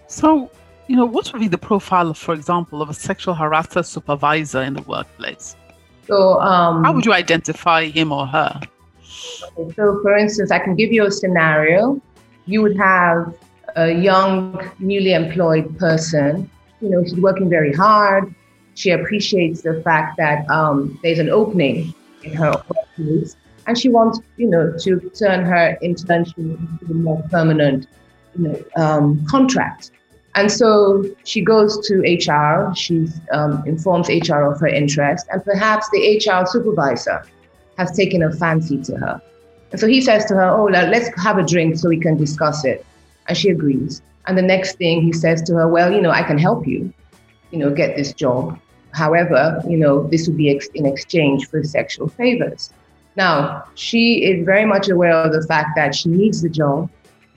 So, 0.07 0.49
you 0.87 0.95
know, 0.95 1.05
what 1.05 1.31
would 1.31 1.39
be 1.39 1.47
the 1.47 1.57
profile, 1.57 2.13
for 2.13 2.33
example, 2.33 2.81
of 2.81 2.89
a 2.89 2.93
sexual 2.93 3.35
harasser 3.35 3.85
supervisor 3.85 4.61
in 4.61 4.73
the 4.73 4.81
workplace? 4.81 5.55
So, 6.07 6.41
um, 6.41 6.83
how 6.83 6.93
would 6.93 7.05
you 7.05 7.13
identify 7.13 7.85
him 7.85 8.11
or 8.11 8.25
her? 8.27 8.59
So, 9.75 9.99
for 10.01 10.17
instance, 10.17 10.51
I 10.51 10.59
can 10.59 10.75
give 10.75 10.91
you 10.91 11.05
a 11.05 11.11
scenario. 11.11 12.01
You 12.45 12.61
would 12.61 12.77
have 12.77 13.35
a 13.75 13.91
young, 13.91 14.69
newly 14.79 15.13
employed 15.13 15.77
person. 15.77 16.49
You 16.81 16.89
know, 16.89 17.03
she's 17.03 17.15
working 17.15 17.49
very 17.49 17.73
hard. 17.73 18.33
She 18.75 18.91
appreciates 18.91 19.61
the 19.61 19.81
fact 19.83 20.17
that 20.17 20.49
um, 20.49 20.99
there's 21.03 21.19
an 21.19 21.29
opening 21.29 21.93
in 22.23 22.33
her 22.33 22.51
workplace, 22.51 23.35
and 23.67 23.77
she 23.77 23.89
wants, 23.89 24.19
you 24.37 24.47
know, 24.47 24.73
to 24.79 24.99
turn 25.11 25.45
her 25.45 25.77
internship 25.83 26.37
into 26.37 26.85
a 26.89 26.93
more 26.93 27.21
permanent, 27.29 27.87
you 28.35 28.47
know, 28.47 28.63
um, 28.75 29.25
contract. 29.27 29.91
And 30.35 30.49
so 30.49 31.03
she 31.25 31.41
goes 31.41 31.85
to 31.87 31.99
HR. 31.99 32.73
She 32.73 33.09
um, 33.33 33.63
informs 33.65 34.07
HR 34.07 34.43
of 34.43 34.59
her 34.61 34.67
interest, 34.67 35.27
and 35.31 35.43
perhaps 35.43 35.89
the 35.89 36.17
HR 36.17 36.47
supervisor 36.47 37.25
has 37.77 37.91
taken 37.91 38.23
a 38.23 38.31
fancy 38.31 38.77
to 38.83 38.97
her. 38.97 39.21
And 39.71 39.79
so 39.79 39.87
he 39.87 40.01
says 40.01 40.25
to 40.25 40.35
her, 40.35 40.49
"Oh, 40.49 40.65
let's 40.65 41.09
have 41.21 41.37
a 41.37 41.43
drink 41.43 41.77
so 41.77 41.89
we 41.89 41.99
can 41.99 42.17
discuss 42.17 42.65
it." 42.65 42.85
And 43.27 43.37
she 43.37 43.49
agrees. 43.49 44.01
And 44.27 44.37
the 44.37 44.41
next 44.41 44.77
thing 44.77 45.01
he 45.01 45.13
says 45.13 45.41
to 45.43 45.55
her, 45.55 45.67
"Well, 45.67 45.91
you 45.91 46.01
know, 46.01 46.11
I 46.11 46.23
can 46.23 46.37
help 46.37 46.67
you, 46.67 46.93
you 47.51 47.59
know, 47.59 47.71
get 47.71 47.95
this 47.95 48.13
job. 48.13 48.59
However, 48.91 49.61
you 49.67 49.77
know, 49.77 50.07
this 50.07 50.27
would 50.27 50.37
be 50.37 50.49
ex- 50.49 50.67
in 50.73 50.85
exchange 50.85 51.47
for 51.49 51.63
sexual 51.63 52.09
favors." 52.09 52.71
Now, 53.15 53.63
she 53.75 54.23
is 54.23 54.45
very 54.45 54.65
much 54.65 54.89
aware 54.89 55.13
of 55.13 55.33
the 55.33 55.45
fact 55.47 55.69
that 55.75 55.95
she 55.95 56.09
needs 56.09 56.41
the 56.41 56.49
job 56.49 56.89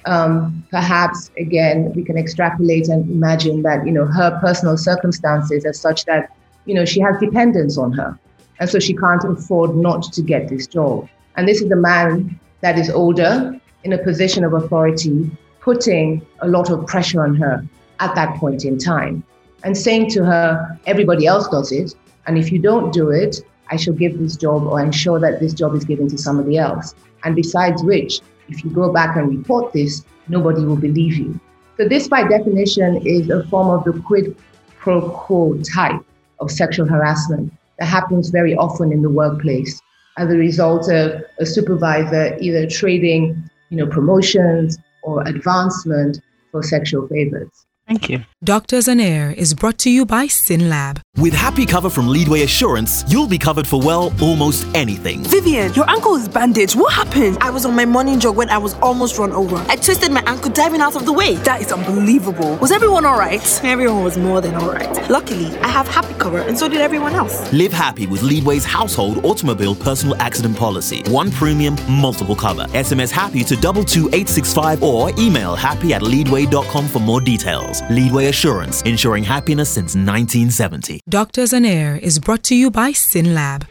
um, 0.06 0.64
perhaps 0.70 1.30
again 1.38 1.92
we 1.94 2.02
can 2.04 2.16
extrapolate 2.16 2.88
and 2.88 3.08
imagine 3.10 3.62
that 3.62 3.86
you 3.86 3.92
know 3.92 4.04
her 4.04 4.38
personal 4.40 4.76
circumstances 4.76 5.64
are 5.64 5.72
such 5.72 6.04
that 6.04 6.30
you 6.66 6.74
know 6.74 6.84
she 6.84 7.00
has 7.00 7.18
dependence 7.18 7.78
on 7.78 7.92
her 7.92 8.18
and 8.60 8.68
so 8.68 8.78
she 8.78 8.94
can't 8.94 9.24
afford 9.24 9.76
not 9.76 10.12
to 10.12 10.22
get 10.22 10.48
this 10.48 10.66
job. 10.66 11.08
And 11.36 11.48
this 11.48 11.60
is 11.60 11.70
a 11.70 11.76
man 11.76 12.38
that 12.60 12.78
is 12.78 12.90
older 12.90 13.58
in 13.82 13.92
a 13.92 13.98
position 13.98 14.44
of 14.44 14.52
authority 14.52 15.30
putting 15.60 16.24
a 16.40 16.48
lot 16.48 16.70
of 16.70 16.86
pressure 16.86 17.22
on 17.22 17.34
her 17.36 17.64
at 18.00 18.14
that 18.14 18.36
point 18.38 18.64
in 18.64 18.78
time 18.78 19.24
and 19.64 19.76
saying 19.76 20.10
to 20.10 20.24
her 20.24 20.78
everybody 20.86 21.26
else 21.26 21.48
does 21.48 21.72
it. 21.72 21.94
And 22.26 22.38
if 22.38 22.52
you 22.52 22.58
don't 22.58 22.92
do 22.92 23.10
it 23.10 23.40
i 23.70 23.76
shall 23.76 23.94
give 23.94 24.18
this 24.18 24.36
job 24.36 24.66
or 24.66 24.80
ensure 24.80 25.18
that 25.18 25.40
this 25.40 25.54
job 25.54 25.74
is 25.74 25.84
given 25.84 26.08
to 26.08 26.18
somebody 26.18 26.58
else. 26.58 26.94
And 27.24 27.34
besides 27.34 27.82
which 27.82 28.20
if 28.48 28.62
you 28.62 28.70
go 28.70 28.92
back 28.92 29.16
and 29.16 29.38
report 29.38 29.72
this, 29.72 30.04
nobody 30.28 30.64
will 30.64 30.76
believe 30.76 31.16
you. 31.16 31.40
So, 31.76 31.88
this 31.88 32.08
by 32.08 32.28
definition 32.28 33.04
is 33.06 33.30
a 33.30 33.42
form 33.44 33.70
of 33.70 33.84
the 33.84 33.98
quid 34.02 34.36
pro 34.78 35.08
quo 35.10 35.58
type 35.74 36.00
of 36.40 36.50
sexual 36.50 36.86
harassment 36.86 37.52
that 37.78 37.86
happens 37.86 38.30
very 38.30 38.54
often 38.54 38.92
in 38.92 39.02
the 39.02 39.10
workplace 39.10 39.80
as 40.16 40.30
a 40.30 40.36
result 40.36 40.90
of 40.90 41.22
a 41.38 41.46
supervisor 41.46 42.36
either 42.40 42.66
trading 42.66 43.50
you 43.70 43.76
know, 43.76 43.86
promotions 43.86 44.78
or 45.02 45.26
advancement 45.26 46.20
for 46.52 46.62
sexual 46.62 47.08
favors. 47.08 47.66
Thank 47.86 48.08
you. 48.08 48.24
Doctors 48.42 48.88
on 48.88 48.98
Air 48.98 49.30
is 49.30 49.52
brought 49.52 49.76
to 49.78 49.90
you 49.90 50.06
by 50.06 50.26
SynLab. 50.26 51.00
With 51.18 51.34
Happy 51.34 51.66
Cover 51.66 51.90
from 51.90 52.08
Leadway 52.08 52.42
Assurance, 52.42 53.04
you'll 53.08 53.28
be 53.28 53.38
covered 53.38 53.66
for, 53.66 53.80
well, 53.80 54.12
almost 54.22 54.66
anything. 54.74 55.22
Vivian, 55.24 55.72
your 55.74 55.88
ankle 55.88 56.14
is 56.16 56.28
bandaged. 56.28 56.76
What 56.76 56.92
happened? 56.92 57.38
I 57.40 57.50
was 57.50 57.64
on 57.66 57.76
my 57.76 57.84
morning 57.84 58.18
jog 58.18 58.36
when 58.36 58.48
I 58.48 58.58
was 58.58 58.74
almost 58.74 59.18
run 59.18 59.32
over. 59.32 59.56
I 59.68 59.76
twisted 59.76 60.10
my 60.10 60.22
ankle 60.26 60.50
diving 60.50 60.80
out 60.80 60.96
of 60.96 61.04
the 61.04 61.12
way. 61.12 61.34
That 61.36 61.60
is 61.60 61.72
unbelievable. 61.72 62.56
Was 62.56 62.72
everyone 62.72 63.04
alright? 63.04 63.42
Everyone 63.64 64.02
was 64.02 64.16
more 64.16 64.40
than 64.40 64.54
alright. 64.56 65.10
Luckily, 65.10 65.46
I 65.58 65.68
have 65.68 65.86
Happy 65.86 66.14
Cover, 66.14 66.38
and 66.38 66.58
so 66.58 66.68
did 66.68 66.80
everyone 66.80 67.14
else. 67.14 67.52
Live 67.52 67.72
happy 67.72 68.06
with 68.06 68.22
Leadway's 68.22 68.64
household 68.64 69.24
automobile 69.24 69.74
personal 69.74 70.16
accident 70.16 70.56
policy. 70.56 71.02
One 71.08 71.30
premium, 71.30 71.76
multiple 71.88 72.36
cover. 72.36 72.64
SMS 72.68 73.10
happy 73.10 73.44
to 73.44 73.56
22865 73.56 74.82
or 74.82 75.10
email 75.18 75.54
happy 75.54 75.92
at 75.94 76.02
leadway.com 76.02 76.88
for 76.88 76.98
more 76.98 77.20
details. 77.20 77.73
Leadway 77.90 78.26
Assurance, 78.26 78.82
ensuring 78.82 79.24
happiness 79.24 79.70
since 79.70 79.94
1970. 79.94 81.00
Doctors 81.08 81.52
on 81.52 81.64
Air 81.64 81.96
is 81.96 82.18
brought 82.18 82.42
to 82.44 82.54
you 82.54 82.70
by 82.70 82.92
SynLab. 82.92 83.66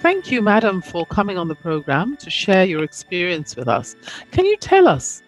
Thank 0.00 0.30
you, 0.30 0.40
madam, 0.40 0.80
for 0.80 1.04
coming 1.06 1.36
on 1.36 1.48
the 1.48 1.54
program 1.54 2.16
to 2.16 2.30
share 2.30 2.64
your 2.64 2.82
experience 2.82 3.56
with 3.56 3.68
us. 3.68 3.94
Can 4.30 4.46
you 4.46 4.56
tell 4.56 4.88
us 4.88 5.22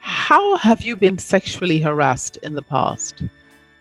how 0.00 0.56
have 0.56 0.82
you 0.82 0.96
been 0.96 1.18
sexually 1.18 1.80
harassed 1.80 2.36
in 2.38 2.54
the 2.54 2.62
past? 2.62 3.22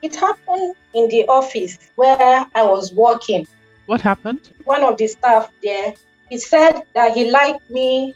It 0.01 0.15
happened 0.15 0.75
in 0.93 1.07
the 1.09 1.25
office 1.27 1.79
where 1.95 2.45
I 2.53 2.63
was 2.63 2.93
working. 2.93 3.47
What 3.85 4.01
happened? 4.01 4.51
One 4.65 4.83
of 4.83 4.97
the 4.97 5.07
staff 5.07 5.51
there, 5.63 5.93
he 6.29 6.37
said 6.37 6.83
that 6.93 7.15
he 7.15 7.29
liked 7.29 7.69
me 7.69 8.15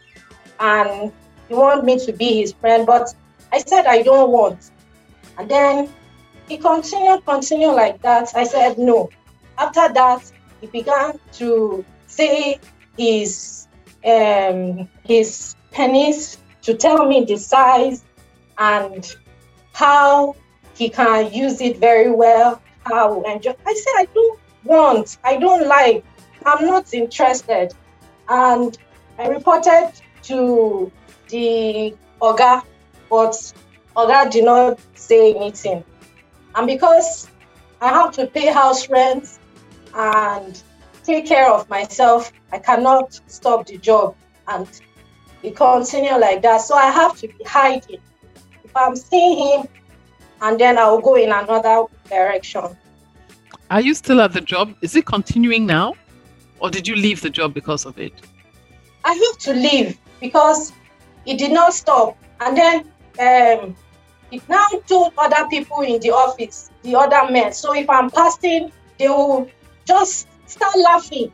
and 0.60 1.12
he 1.48 1.56
wanted 1.56 1.86
me 1.86 2.00
to 2.06 2.14
be 2.14 2.42
his 2.42 2.54
friend, 2.54 2.86
but 2.86 3.14
I 3.52 3.60
said 3.60 3.86
I 3.86 4.02
don't 4.02 4.32
want. 4.32 4.72
And 5.38 5.50
then 5.50 5.90
he 6.48 6.58
continued, 6.58 7.26
continued 7.26 7.74
like 7.74 8.02
that. 8.02 8.30
I 8.36 8.44
said 8.44 8.78
no. 8.78 9.10
After 9.58 9.92
that, 9.94 10.32
he 10.62 10.68
began 10.68 11.20
to 11.34 11.86
say 12.08 12.60
his 12.98 13.68
um, 14.06 14.90
his 15.06 15.56
penis 15.72 16.38
to 16.62 16.74
tell 16.74 17.06
me 17.06 17.26
the 17.26 17.38
size 17.38 18.04
and 18.58 19.16
how 19.74 20.36
he 20.76 20.90
can 20.90 21.32
use 21.34 21.62
it 21.62 21.78
very 21.78 22.12
well. 22.12 22.62
How 22.86 23.22
enjoy. 23.24 23.56
I 23.66 23.74
said 23.74 23.94
I 23.98 24.08
don't 24.14 24.40
want. 24.64 25.18
I 25.24 25.38
don't 25.38 25.68
like. 25.68 26.04
I'm 26.46 26.66
not 26.66 26.94
interested. 26.94 27.74
And 28.30 28.78
I 29.18 29.28
reported 29.28 29.92
to 30.24 30.92
the 31.30 31.96
Oga, 32.22 32.64
but 33.10 33.54
Oga 33.96 34.32
did 34.32 34.46
not 34.46 34.80
say 34.96 35.34
anything. 35.34 35.84
And 36.56 36.68
because 36.68 37.28
I 37.82 37.90
have 37.90 38.12
to 38.14 38.28
pay 38.28 38.48
house 38.48 38.90
rent 38.90 39.40
and 39.94 40.62
take 41.04 41.28
care 41.28 41.52
of 41.52 41.70
myself, 41.70 42.32
I 42.52 42.60
cannot 42.60 43.20
stop 43.28 43.66
the 43.66 43.78
job 43.78 44.16
and 44.48 44.68
it 45.42 45.56
continue 45.56 46.18
like 46.18 46.42
that. 46.42 46.62
So 46.62 46.76
I 46.76 46.92
have 46.92 47.18
to 47.20 47.28
be 47.28 47.44
hiding. 47.46 48.02
If 48.64 48.76
I'm 48.76 48.96
seeing 48.96 49.38
him, 49.38 49.68
and 50.42 50.60
then 50.60 50.78
I'll 50.78 51.02
go 51.02 51.16
in 51.16 51.32
another 51.32 51.86
direction. 52.10 52.78
Are 53.70 53.82
you 53.82 53.94
still 53.94 54.22
at 54.22 54.34
the 54.34 54.42
job? 54.42 54.74
Is 54.82 54.96
it 54.96 55.06
continuing 55.06 55.66
now? 55.66 55.96
Or 56.60 56.70
did 56.70 56.88
you 56.88 56.96
leave 56.96 57.22
the 57.22 57.30
job 57.30 57.54
because 57.54 57.86
of 57.86 57.98
it? 57.98 58.14
I 59.06 59.14
have 59.14 59.38
to 59.40 59.54
leave 59.54 59.98
because 60.20 60.74
it 61.26 61.38
did 61.38 61.52
not 61.52 61.74
stop. 61.74 62.18
And 62.42 62.58
then 62.58 62.80
um, 63.20 63.76
it 64.32 64.48
now 64.50 64.66
told 64.88 65.14
other 65.18 65.48
people 65.50 65.82
in 65.82 66.00
the 66.02 66.12
office, 66.12 66.70
the 66.84 66.96
other 66.96 67.32
men. 67.32 67.54
So 67.54 67.74
if 67.74 67.90
I'm 67.90 68.10
passing, 68.10 68.72
they 68.98 69.08
will 69.08 69.50
just 69.86 70.28
start 70.46 70.76
laughing 70.78 71.32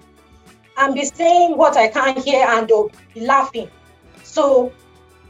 and 0.78 0.94
be 0.94 1.06
saying 1.06 1.58
what 1.58 1.78
I 1.78 1.88
can't 1.88 2.24
hear 2.24 2.46
and 2.48 2.68
they'll 2.68 2.92
be 3.14 3.22
laughing. 3.22 3.70
So 4.24 4.72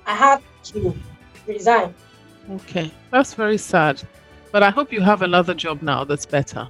I 0.06 0.16
have 0.16 0.44
to 0.64 0.96
resign. 1.48 1.94
Okay, 2.50 2.92
that's 3.12 3.34
very 3.34 3.58
sad. 3.58 4.02
But 4.52 4.64
I 4.64 4.70
hope 4.70 4.92
you 4.92 5.02
have 5.02 5.22
another 5.22 5.54
job 5.54 5.82
now 5.82 6.04
that's 6.04 6.26
better. 6.26 6.68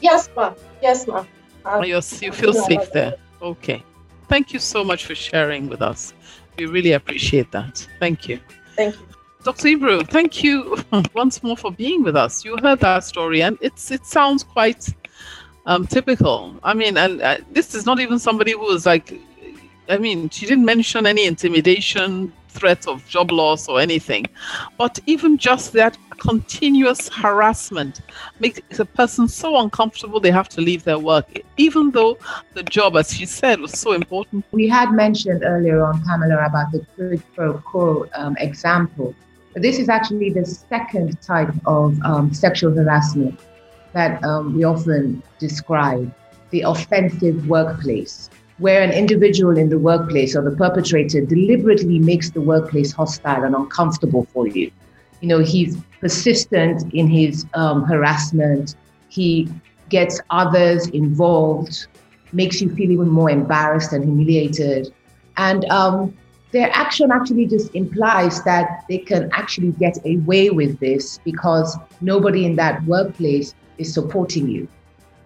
Yes, 0.00 0.28
ma'am. 0.36 0.54
Yes, 0.82 1.06
ma'am. 1.06 1.26
You're, 1.64 2.02
you 2.20 2.32
feel 2.32 2.52
safe 2.68 2.90
there. 2.92 3.14
Okay. 3.42 3.82
Thank 4.28 4.52
you 4.52 4.58
so 4.58 4.84
much 4.84 5.06
for 5.06 5.14
sharing 5.14 5.68
with 5.68 5.82
us. 5.82 6.14
We 6.56 6.66
really 6.66 6.92
appreciate 6.92 7.50
that. 7.52 7.86
Thank 7.98 8.28
you. 8.28 8.38
Thank 8.76 8.94
you. 8.94 9.06
Dr. 9.42 9.68
Ibru, 9.68 10.06
thank 10.06 10.44
you 10.44 10.76
once 11.14 11.42
more 11.42 11.56
for 11.56 11.72
being 11.72 12.02
with 12.02 12.14
us. 12.14 12.44
You 12.44 12.58
heard 12.58 12.80
that 12.80 13.04
story, 13.04 13.42
and 13.42 13.56
it's 13.62 13.90
it 13.90 14.04
sounds 14.04 14.44
quite 14.44 14.86
um, 15.64 15.86
typical. 15.86 16.54
I 16.62 16.74
mean, 16.74 16.98
and 16.98 17.22
uh, 17.22 17.38
this 17.50 17.74
is 17.74 17.86
not 17.86 18.00
even 18.00 18.18
somebody 18.18 18.52
who 18.52 18.58
was 18.58 18.84
like, 18.84 19.14
I 19.90 19.98
mean, 19.98 20.30
she 20.30 20.46
didn't 20.46 20.64
mention 20.64 21.04
any 21.04 21.26
intimidation, 21.26 22.32
threat 22.48 22.86
of 22.86 23.06
job 23.08 23.32
loss, 23.32 23.68
or 23.68 23.80
anything, 23.80 24.26
but 24.78 24.98
even 25.06 25.36
just 25.36 25.72
that 25.72 25.98
continuous 26.20 27.08
harassment 27.08 28.00
makes 28.38 28.78
a 28.78 28.84
person 28.84 29.26
so 29.26 29.58
uncomfortable 29.58 30.20
they 30.20 30.30
have 30.30 30.48
to 30.50 30.60
leave 30.60 30.84
their 30.84 30.98
work, 30.98 31.26
even 31.56 31.90
though 31.90 32.18
the 32.54 32.62
job, 32.62 32.96
as 32.96 33.12
she 33.12 33.26
said, 33.26 33.58
was 33.60 33.72
so 33.72 33.92
important. 33.92 34.44
We 34.52 34.68
had 34.68 34.92
mentioned 34.92 35.42
earlier 35.44 35.82
on, 35.82 36.04
Pamela, 36.04 36.46
about 36.46 36.70
the 36.70 36.86
quid 36.94 37.22
pro 37.34 37.54
quo 37.54 38.06
um, 38.14 38.36
example. 38.38 39.14
But 39.52 39.62
this 39.62 39.78
is 39.78 39.88
actually 39.88 40.30
the 40.30 40.46
second 40.46 41.20
type 41.20 41.52
of 41.66 42.00
um, 42.02 42.32
sexual 42.32 42.72
harassment 42.72 43.40
that 43.92 44.22
um, 44.22 44.56
we 44.56 44.62
often 44.62 45.22
describe 45.40 46.14
the 46.50 46.62
offensive 46.62 47.48
workplace, 47.48 48.30
where 48.60 48.82
an 48.82 48.92
individual 48.92 49.56
in 49.56 49.70
the 49.70 49.78
workplace 49.78 50.36
or 50.36 50.42
the 50.42 50.54
perpetrator 50.54 51.24
deliberately 51.24 51.98
makes 51.98 52.30
the 52.30 52.40
workplace 52.40 52.92
hostile 52.92 53.42
and 53.42 53.54
uncomfortable 53.54 54.26
for 54.32 54.46
you. 54.46 54.70
You 55.22 55.28
know, 55.28 55.38
he's 55.38 55.76
persistent 56.00 56.92
in 56.92 57.08
his 57.08 57.46
um, 57.54 57.84
harassment, 57.84 58.74
he 59.08 59.48
gets 59.88 60.20
others 60.30 60.88
involved, 60.88 61.86
makes 62.32 62.60
you 62.60 62.74
feel 62.74 62.90
even 62.90 63.08
more 63.08 63.30
embarrassed 63.30 63.92
and 63.92 64.04
humiliated. 64.04 64.92
And 65.36 65.64
um, 65.66 66.14
their 66.52 66.70
action 66.74 67.10
actually 67.10 67.46
just 67.46 67.74
implies 67.74 68.42
that 68.44 68.84
they 68.88 68.98
can 68.98 69.30
actually 69.32 69.72
get 69.72 69.98
away 70.04 70.50
with 70.50 70.78
this 70.80 71.18
because 71.24 71.78
nobody 72.00 72.44
in 72.44 72.56
that 72.56 72.84
workplace 72.84 73.54
is 73.78 73.92
supporting 73.92 74.48
you. 74.48 74.68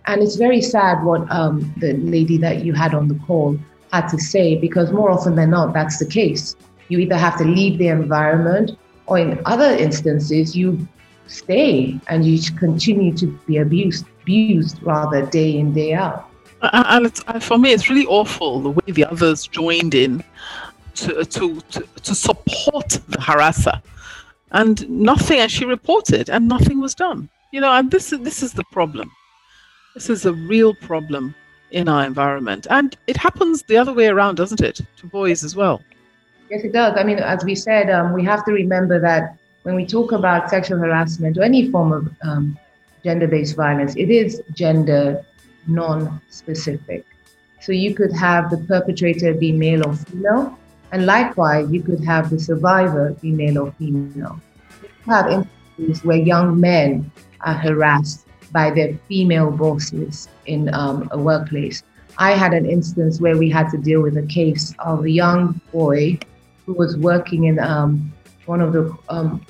And 0.06 0.22
it's 0.22 0.36
very 0.36 0.60
sad 0.60 1.02
what 1.02 1.30
um, 1.30 1.72
the 1.78 1.94
lady 1.94 2.36
that 2.38 2.64
you 2.64 2.72
had 2.74 2.94
on 2.94 3.08
the 3.08 3.14
call 3.26 3.58
had 3.92 4.08
to 4.08 4.18
say, 4.18 4.56
because 4.56 4.92
more 4.92 5.10
often 5.10 5.34
than 5.34 5.50
not, 5.50 5.72
that's 5.72 5.98
the 5.98 6.06
case. 6.06 6.56
You 6.88 6.98
either 6.98 7.16
have 7.16 7.38
to 7.38 7.44
leave 7.44 7.78
the 7.78 7.88
environment, 7.88 8.72
or 9.06 9.18
in 9.18 9.40
other 9.46 9.70
instances, 9.70 10.54
you 10.54 10.86
stay 11.26 11.98
and 12.08 12.24
you 12.24 12.38
continue 12.52 13.16
to 13.16 13.26
be 13.46 13.58
abused, 13.58 14.04
abused 14.22 14.82
rather 14.82 15.24
day 15.26 15.56
in, 15.56 15.72
day 15.72 15.94
out. 15.94 16.28
And 16.72 17.12
for 17.42 17.58
me, 17.58 17.72
it's 17.72 17.88
really 17.88 18.06
awful 18.06 18.60
the 18.60 18.70
way 18.70 18.84
the 18.86 19.04
others 19.04 19.46
joined 19.46 19.94
in 19.94 20.22
to, 20.96 21.24
to, 21.24 21.60
to, 21.60 21.88
to 22.02 22.14
support 22.14 22.88
the 23.08 23.18
harasser. 23.18 23.80
And 24.50 24.88
nothing, 24.88 25.40
and 25.40 25.50
she 25.50 25.64
reported, 25.64 26.30
and 26.30 26.46
nothing 26.48 26.80
was 26.80 26.94
done. 26.94 27.28
You 27.52 27.60
know, 27.60 27.72
and 27.72 27.90
this, 27.90 28.10
this 28.10 28.42
is 28.42 28.52
the 28.52 28.64
problem. 28.64 29.10
This 29.94 30.10
is 30.10 30.26
a 30.26 30.32
real 30.32 30.74
problem 30.74 31.36
in 31.70 31.88
our 31.88 32.04
environment. 32.04 32.66
And 32.68 32.96
it 33.06 33.16
happens 33.16 33.62
the 33.62 33.76
other 33.76 33.92
way 33.92 34.08
around, 34.08 34.34
doesn't 34.34 34.60
it, 34.60 34.80
to 34.96 35.06
boys 35.06 35.44
as 35.44 35.54
well? 35.54 35.82
Yes, 36.50 36.64
it 36.64 36.72
does. 36.72 36.94
I 36.96 37.04
mean, 37.04 37.18
as 37.20 37.44
we 37.44 37.54
said, 37.54 37.88
um, 37.90 38.12
we 38.12 38.24
have 38.24 38.44
to 38.46 38.52
remember 38.52 38.98
that 39.00 39.36
when 39.62 39.76
we 39.76 39.86
talk 39.86 40.10
about 40.10 40.50
sexual 40.50 40.78
harassment 40.78 41.38
or 41.38 41.42
any 41.42 41.70
form 41.70 41.92
of 41.92 42.12
um, 42.22 42.58
gender 43.04 43.28
based 43.28 43.54
violence, 43.54 43.94
it 43.94 44.10
is 44.10 44.42
gender 44.52 45.24
non 45.68 46.20
specific. 46.28 47.06
So 47.60 47.70
you 47.70 47.94
could 47.94 48.12
have 48.12 48.50
the 48.50 48.58
perpetrator 48.58 49.32
be 49.32 49.52
male 49.52 49.86
or 49.88 49.94
female, 49.94 50.58
and 50.92 51.06
likewise, 51.06 51.70
you 51.70 51.82
could 51.82 52.04
have 52.04 52.30
the 52.30 52.38
survivor 52.38 53.16
be 53.22 53.30
male 53.30 53.58
or 53.58 53.72
female. 53.72 54.40
You 54.82 55.12
have 55.12 55.30
instances 55.30 56.04
where 56.04 56.18
young 56.18 56.60
men 56.60 57.10
are 57.40 57.54
harassed 57.54 58.26
by 58.52 58.70
their 58.70 58.96
female 59.08 59.50
bosses 59.50 60.28
in 60.46 60.72
um, 60.74 61.08
a 61.12 61.18
workplace. 61.18 61.82
I 62.18 62.32
had 62.32 62.54
an 62.54 62.66
instance 62.66 63.20
where 63.20 63.36
we 63.36 63.50
had 63.50 63.70
to 63.70 63.78
deal 63.78 64.00
with 64.00 64.16
a 64.16 64.22
case 64.22 64.74
of 64.78 65.04
a 65.04 65.10
young 65.10 65.60
boy 65.72 66.18
who 66.66 66.72
was 66.72 66.96
working 66.96 67.44
in 67.44 67.58
um, 67.58 68.12
one 68.46 68.60
of 68.60 68.72
the, 68.72 68.96
um, 69.08 69.44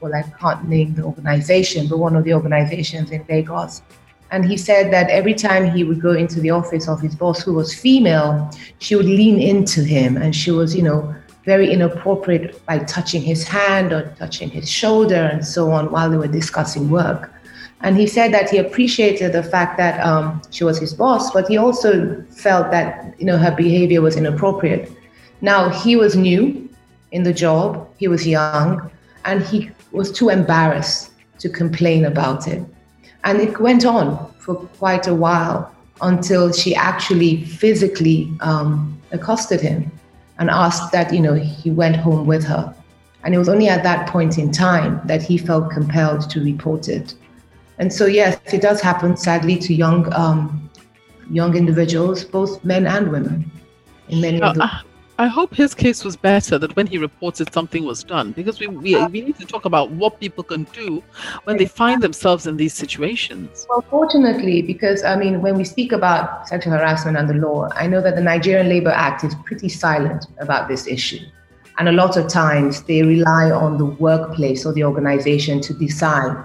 well, 0.00 0.14
I 0.14 0.22
can't 0.22 0.68
name 0.68 0.94
the 0.94 1.04
organization, 1.04 1.88
but 1.88 1.98
one 1.98 2.16
of 2.16 2.24
the 2.24 2.34
organizations 2.34 3.10
in 3.10 3.24
Lagos. 3.28 3.82
And 4.30 4.44
he 4.44 4.56
said 4.56 4.92
that 4.92 5.10
every 5.10 5.34
time 5.34 5.70
he 5.70 5.84
would 5.84 6.00
go 6.00 6.12
into 6.12 6.40
the 6.40 6.50
office 6.50 6.88
of 6.88 7.00
his 7.00 7.14
boss, 7.14 7.42
who 7.42 7.54
was 7.54 7.74
female, 7.74 8.50
she 8.78 8.96
would 8.96 9.06
lean 9.06 9.40
into 9.40 9.82
him 9.84 10.16
and 10.16 10.34
she 10.34 10.50
was, 10.50 10.74
you 10.74 10.82
know, 10.82 11.14
very 11.44 11.70
inappropriate 11.70 12.64
by 12.66 12.78
touching 12.80 13.22
his 13.22 13.46
hand 13.46 13.92
or 13.92 14.14
touching 14.18 14.50
his 14.50 14.68
shoulder 14.68 15.28
and 15.32 15.46
so 15.46 15.70
on 15.70 15.90
while 15.90 16.10
they 16.10 16.16
were 16.16 16.26
discussing 16.26 16.90
work. 16.90 17.33
And 17.84 17.98
he 17.98 18.06
said 18.06 18.32
that 18.32 18.48
he 18.48 18.56
appreciated 18.56 19.34
the 19.34 19.42
fact 19.42 19.76
that 19.76 20.00
um, 20.00 20.40
she 20.50 20.64
was 20.64 20.78
his 20.78 20.94
boss, 20.94 21.30
but 21.32 21.46
he 21.46 21.58
also 21.58 22.24
felt 22.30 22.70
that 22.70 23.14
you 23.20 23.26
know 23.26 23.36
her 23.36 23.54
behavior 23.54 24.00
was 24.00 24.16
inappropriate. 24.16 24.90
Now 25.42 25.68
he 25.68 25.94
was 25.94 26.16
new 26.16 26.66
in 27.12 27.24
the 27.24 27.34
job, 27.34 27.86
he 27.98 28.08
was 28.08 28.26
young, 28.26 28.90
and 29.26 29.42
he 29.42 29.70
was 29.92 30.10
too 30.10 30.30
embarrassed 30.30 31.12
to 31.40 31.50
complain 31.50 32.06
about 32.06 32.48
it. 32.48 32.64
And 33.24 33.38
it 33.38 33.60
went 33.60 33.84
on 33.84 34.32
for 34.38 34.54
quite 34.78 35.06
a 35.06 35.14
while 35.14 35.70
until 36.00 36.52
she 36.52 36.74
actually 36.74 37.44
physically 37.44 38.32
um, 38.40 38.98
accosted 39.12 39.60
him 39.60 39.92
and 40.38 40.48
asked 40.48 40.90
that 40.92 41.12
you 41.12 41.20
know 41.20 41.34
he 41.34 41.70
went 41.70 41.96
home 41.96 42.26
with 42.26 42.44
her. 42.44 42.74
And 43.24 43.34
it 43.34 43.38
was 43.38 43.50
only 43.50 43.68
at 43.68 43.82
that 43.82 44.08
point 44.08 44.38
in 44.38 44.50
time 44.52 45.02
that 45.04 45.20
he 45.20 45.36
felt 45.36 45.70
compelled 45.70 46.30
to 46.30 46.42
report 46.42 46.88
it. 46.88 47.14
And 47.78 47.92
so, 47.92 48.06
yes, 48.06 48.38
it 48.52 48.62
does 48.62 48.80
happen, 48.80 49.16
sadly, 49.16 49.56
to 49.58 49.74
young 49.74 50.12
um, 50.14 50.70
young 51.30 51.56
individuals, 51.56 52.24
both 52.24 52.64
men 52.64 52.86
and 52.86 53.10
women. 53.10 53.50
In 54.08 54.20
many 54.20 54.40
uh, 54.40 54.52
the- 54.52 54.70
I 55.16 55.28
hope 55.28 55.54
his 55.54 55.74
case 55.74 56.04
was 56.04 56.16
better 56.16 56.58
that 56.58 56.74
when 56.74 56.88
he 56.88 56.98
reported 56.98 57.52
something 57.52 57.84
was 57.84 58.02
done 58.02 58.32
because 58.32 58.58
we, 58.58 58.66
we, 58.66 58.96
we 59.06 59.20
need 59.20 59.38
to 59.38 59.46
talk 59.46 59.64
about 59.64 59.92
what 59.92 60.18
people 60.18 60.42
can 60.42 60.64
do 60.72 61.04
when 61.44 61.56
they 61.56 61.66
find 61.66 62.02
themselves 62.02 62.48
in 62.48 62.56
these 62.56 62.74
situations. 62.74 63.64
Well, 63.70 63.84
fortunately, 63.88 64.60
because 64.62 65.04
I 65.04 65.14
mean, 65.14 65.40
when 65.40 65.56
we 65.56 65.62
speak 65.62 65.92
about 65.92 66.48
sexual 66.48 66.72
harassment 66.72 67.16
under 67.16 67.34
law, 67.34 67.68
I 67.76 67.86
know 67.86 68.00
that 68.00 68.16
the 68.16 68.22
Nigerian 68.22 68.68
Labour 68.68 68.90
Act 68.90 69.22
is 69.22 69.36
pretty 69.46 69.68
silent 69.68 70.26
about 70.38 70.66
this 70.66 70.88
issue. 70.88 71.20
And 71.78 71.88
a 71.88 71.92
lot 71.92 72.16
of 72.16 72.28
times 72.28 72.82
they 72.82 73.02
rely 73.02 73.52
on 73.52 73.78
the 73.78 73.84
workplace 73.86 74.66
or 74.66 74.72
the 74.72 74.82
organization 74.82 75.60
to 75.60 75.74
decide 75.74 76.36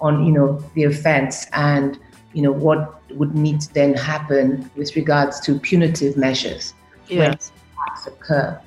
on 0.00 0.24
you 0.24 0.32
know 0.32 0.62
the 0.74 0.84
offense 0.84 1.46
and 1.52 1.98
you 2.32 2.42
know 2.42 2.52
what 2.52 3.00
would 3.12 3.34
need 3.34 3.60
to 3.60 3.72
then 3.74 3.94
happen 3.94 4.70
with 4.76 4.94
regards 4.96 5.40
to 5.40 5.58
punitive 5.58 6.16
measures 6.16 6.74
when 7.08 7.30
attacks 7.30 8.06
occur. 8.06 8.60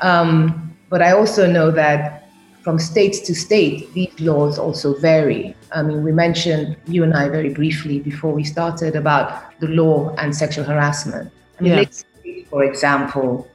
Um, 0.00 0.74
but 0.88 1.02
I 1.02 1.12
also 1.12 1.50
know 1.50 1.70
that 1.70 2.30
from 2.62 2.78
state 2.78 3.24
to 3.24 3.34
state, 3.34 3.92
these 3.92 4.18
laws 4.20 4.58
also 4.58 4.94
vary. 4.94 5.54
I 5.72 5.82
mean, 5.82 6.02
we 6.02 6.12
mentioned 6.12 6.76
you 6.86 7.02
and 7.02 7.12
I 7.12 7.28
very 7.28 7.52
briefly 7.52 7.98
before 7.98 8.32
we 8.32 8.44
started 8.44 8.94
about 8.94 9.58
the 9.60 9.68
law 9.68 10.14
and 10.16 10.34
sexual 10.34 10.64
harassment. 10.64 11.30
I 11.58 11.62
mean. 11.62 11.90
State, 11.90 12.48
for 12.48 12.64
example, 12.64 13.48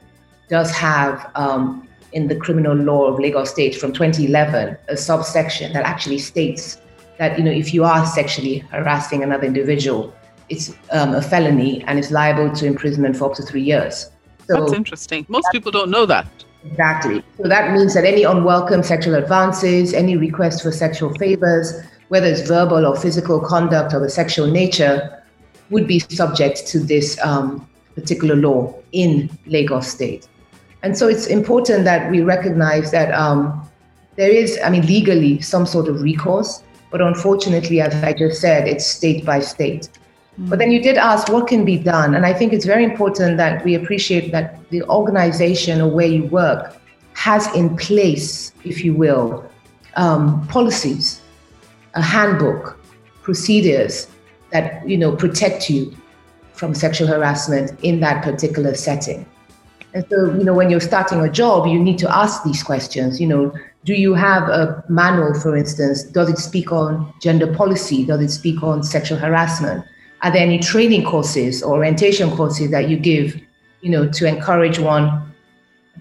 does 0.48 0.70
have 0.72 1.30
um, 1.34 1.88
in 2.12 2.28
the 2.28 2.36
criminal 2.36 2.74
law 2.74 3.06
of 3.06 3.18
Lagos 3.18 3.50
State 3.50 3.76
from 3.76 3.92
2011 3.92 4.76
a 4.88 4.96
subsection 4.96 5.72
that 5.72 5.84
actually 5.84 6.18
states 6.18 6.78
that 7.18 7.38
you 7.38 7.44
know 7.44 7.50
if 7.50 7.74
you 7.74 7.84
are 7.84 8.06
sexually 8.06 8.58
harassing 8.70 9.22
another 9.22 9.44
individual, 9.44 10.14
it's 10.48 10.74
um, 10.92 11.14
a 11.14 11.22
felony 11.22 11.84
and 11.86 11.98
it's 11.98 12.10
liable 12.10 12.50
to 12.56 12.66
imprisonment 12.66 13.16
for 13.16 13.30
up 13.30 13.34
to 13.34 13.42
three 13.42 13.62
years. 13.62 14.10
So 14.46 14.60
that's 14.60 14.72
interesting. 14.72 15.26
Most 15.28 15.48
people 15.52 15.70
don't 15.70 15.90
know 15.90 16.06
that. 16.06 16.26
Exactly. 16.64 17.22
So 17.36 17.48
that 17.48 17.72
means 17.72 17.94
that 17.94 18.04
any 18.04 18.24
unwelcome 18.24 18.82
sexual 18.82 19.14
advances, 19.14 19.94
any 19.94 20.16
request 20.16 20.62
for 20.62 20.72
sexual 20.72 21.12
favors, 21.14 21.72
whether 22.08 22.26
it's 22.26 22.40
verbal 22.48 22.86
or 22.86 22.96
physical 22.96 23.40
conduct 23.40 23.92
of 23.92 24.02
a 24.02 24.08
sexual 24.08 24.46
nature, 24.46 25.22
would 25.70 25.86
be 25.86 25.98
subject 25.98 26.66
to 26.68 26.78
this 26.80 27.18
um, 27.22 27.68
particular 27.94 28.36
law 28.36 28.74
in 28.92 29.30
Lagos 29.46 29.88
State. 29.88 30.26
And 30.82 30.96
so 30.96 31.08
it's 31.08 31.26
important 31.26 31.84
that 31.84 32.10
we 32.10 32.22
recognize 32.22 32.90
that 32.92 33.12
um, 33.12 33.68
there 34.16 34.30
is, 34.30 34.58
I 34.64 34.70
mean, 34.70 34.86
legally 34.86 35.40
some 35.40 35.66
sort 35.66 35.88
of 35.88 36.00
recourse 36.02 36.62
but 36.90 37.00
unfortunately, 37.00 37.80
as 37.80 37.94
I 38.02 38.12
just 38.12 38.40
said, 38.40 38.66
it's 38.66 38.86
state 38.86 39.24
by 39.24 39.40
state. 39.40 39.88
But 40.38 40.60
then 40.60 40.70
you 40.70 40.80
did 40.80 40.96
ask 40.96 41.28
what 41.28 41.48
can 41.48 41.64
be 41.64 41.76
done. 41.76 42.14
And 42.14 42.24
I 42.24 42.32
think 42.32 42.52
it's 42.52 42.64
very 42.64 42.84
important 42.84 43.38
that 43.38 43.64
we 43.64 43.74
appreciate 43.74 44.30
that 44.30 44.68
the 44.70 44.82
organization 44.84 45.80
or 45.80 45.88
where 45.90 46.06
you 46.06 46.24
work 46.26 46.76
has 47.14 47.52
in 47.56 47.76
place, 47.76 48.52
if 48.64 48.84
you 48.84 48.94
will, 48.94 49.44
um, 49.96 50.46
policies, 50.46 51.20
a 51.94 52.02
handbook, 52.02 52.78
procedures 53.22 54.06
that 54.50 54.88
you 54.88 54.96
know 54.96 55.14
protect 55.14 55.68
you 55.68 55.94
from 56.52 56.74
sexual 56.74 57.08
harassment 57.08 57.78
in 57.82 58.00
that 58.00 58.22
particular 58.22 58.74
setting. 58.74 59.26
And 59.98 60.06
so, 60.10 60.32
you 60.32 60.44
know, 60.44 60.54
when 60.54 60.70
you're 60.70 60.78
starting 60.78 61.18
a 61.22 61.28
job, 61.28 61.66
you 61.66 61.76
need 61.76 61.98
to 61.98 62.16
ask 62.16 62.44
these 62.44 62.62
questions. 62.62 63.20
You 63.20 63.26
know, 63.26 63.52
do 63.82 63.94
you 63.94 64.14
have 64.14 64.48
a 64.48 64.84
manual, 64.88 65.34
for 65.34 65.56
instance? 65.56 66.04
Does 66.04 66.28
it 66.28 66.38
speak 66.38 66.70
on 66.70 67.12
gender 67.20 67.52
policy? 67.52 68.04
Does 68.04 68.20
it 68.20 68.28
speak 68.28 68.62
on 68.62 68.84
sexual 68.84 69.18
harassment? 69.18 69.84
Are 70.22 70.30
there 70.30 70.40
any 70.42 70.60
training 70.60 71.04
courses 71.04 71.64
or 71.64 71.78
orientation 71.78 72.30
courses 72.30 72.70
that 72.70 72.88
you 72.88 72.96
give, 72.96 73.40
you 73.80 73.90
know, 73.90 74.08
to 74.08 74.24
encourage 74.24 74.78
one 74.78 75.34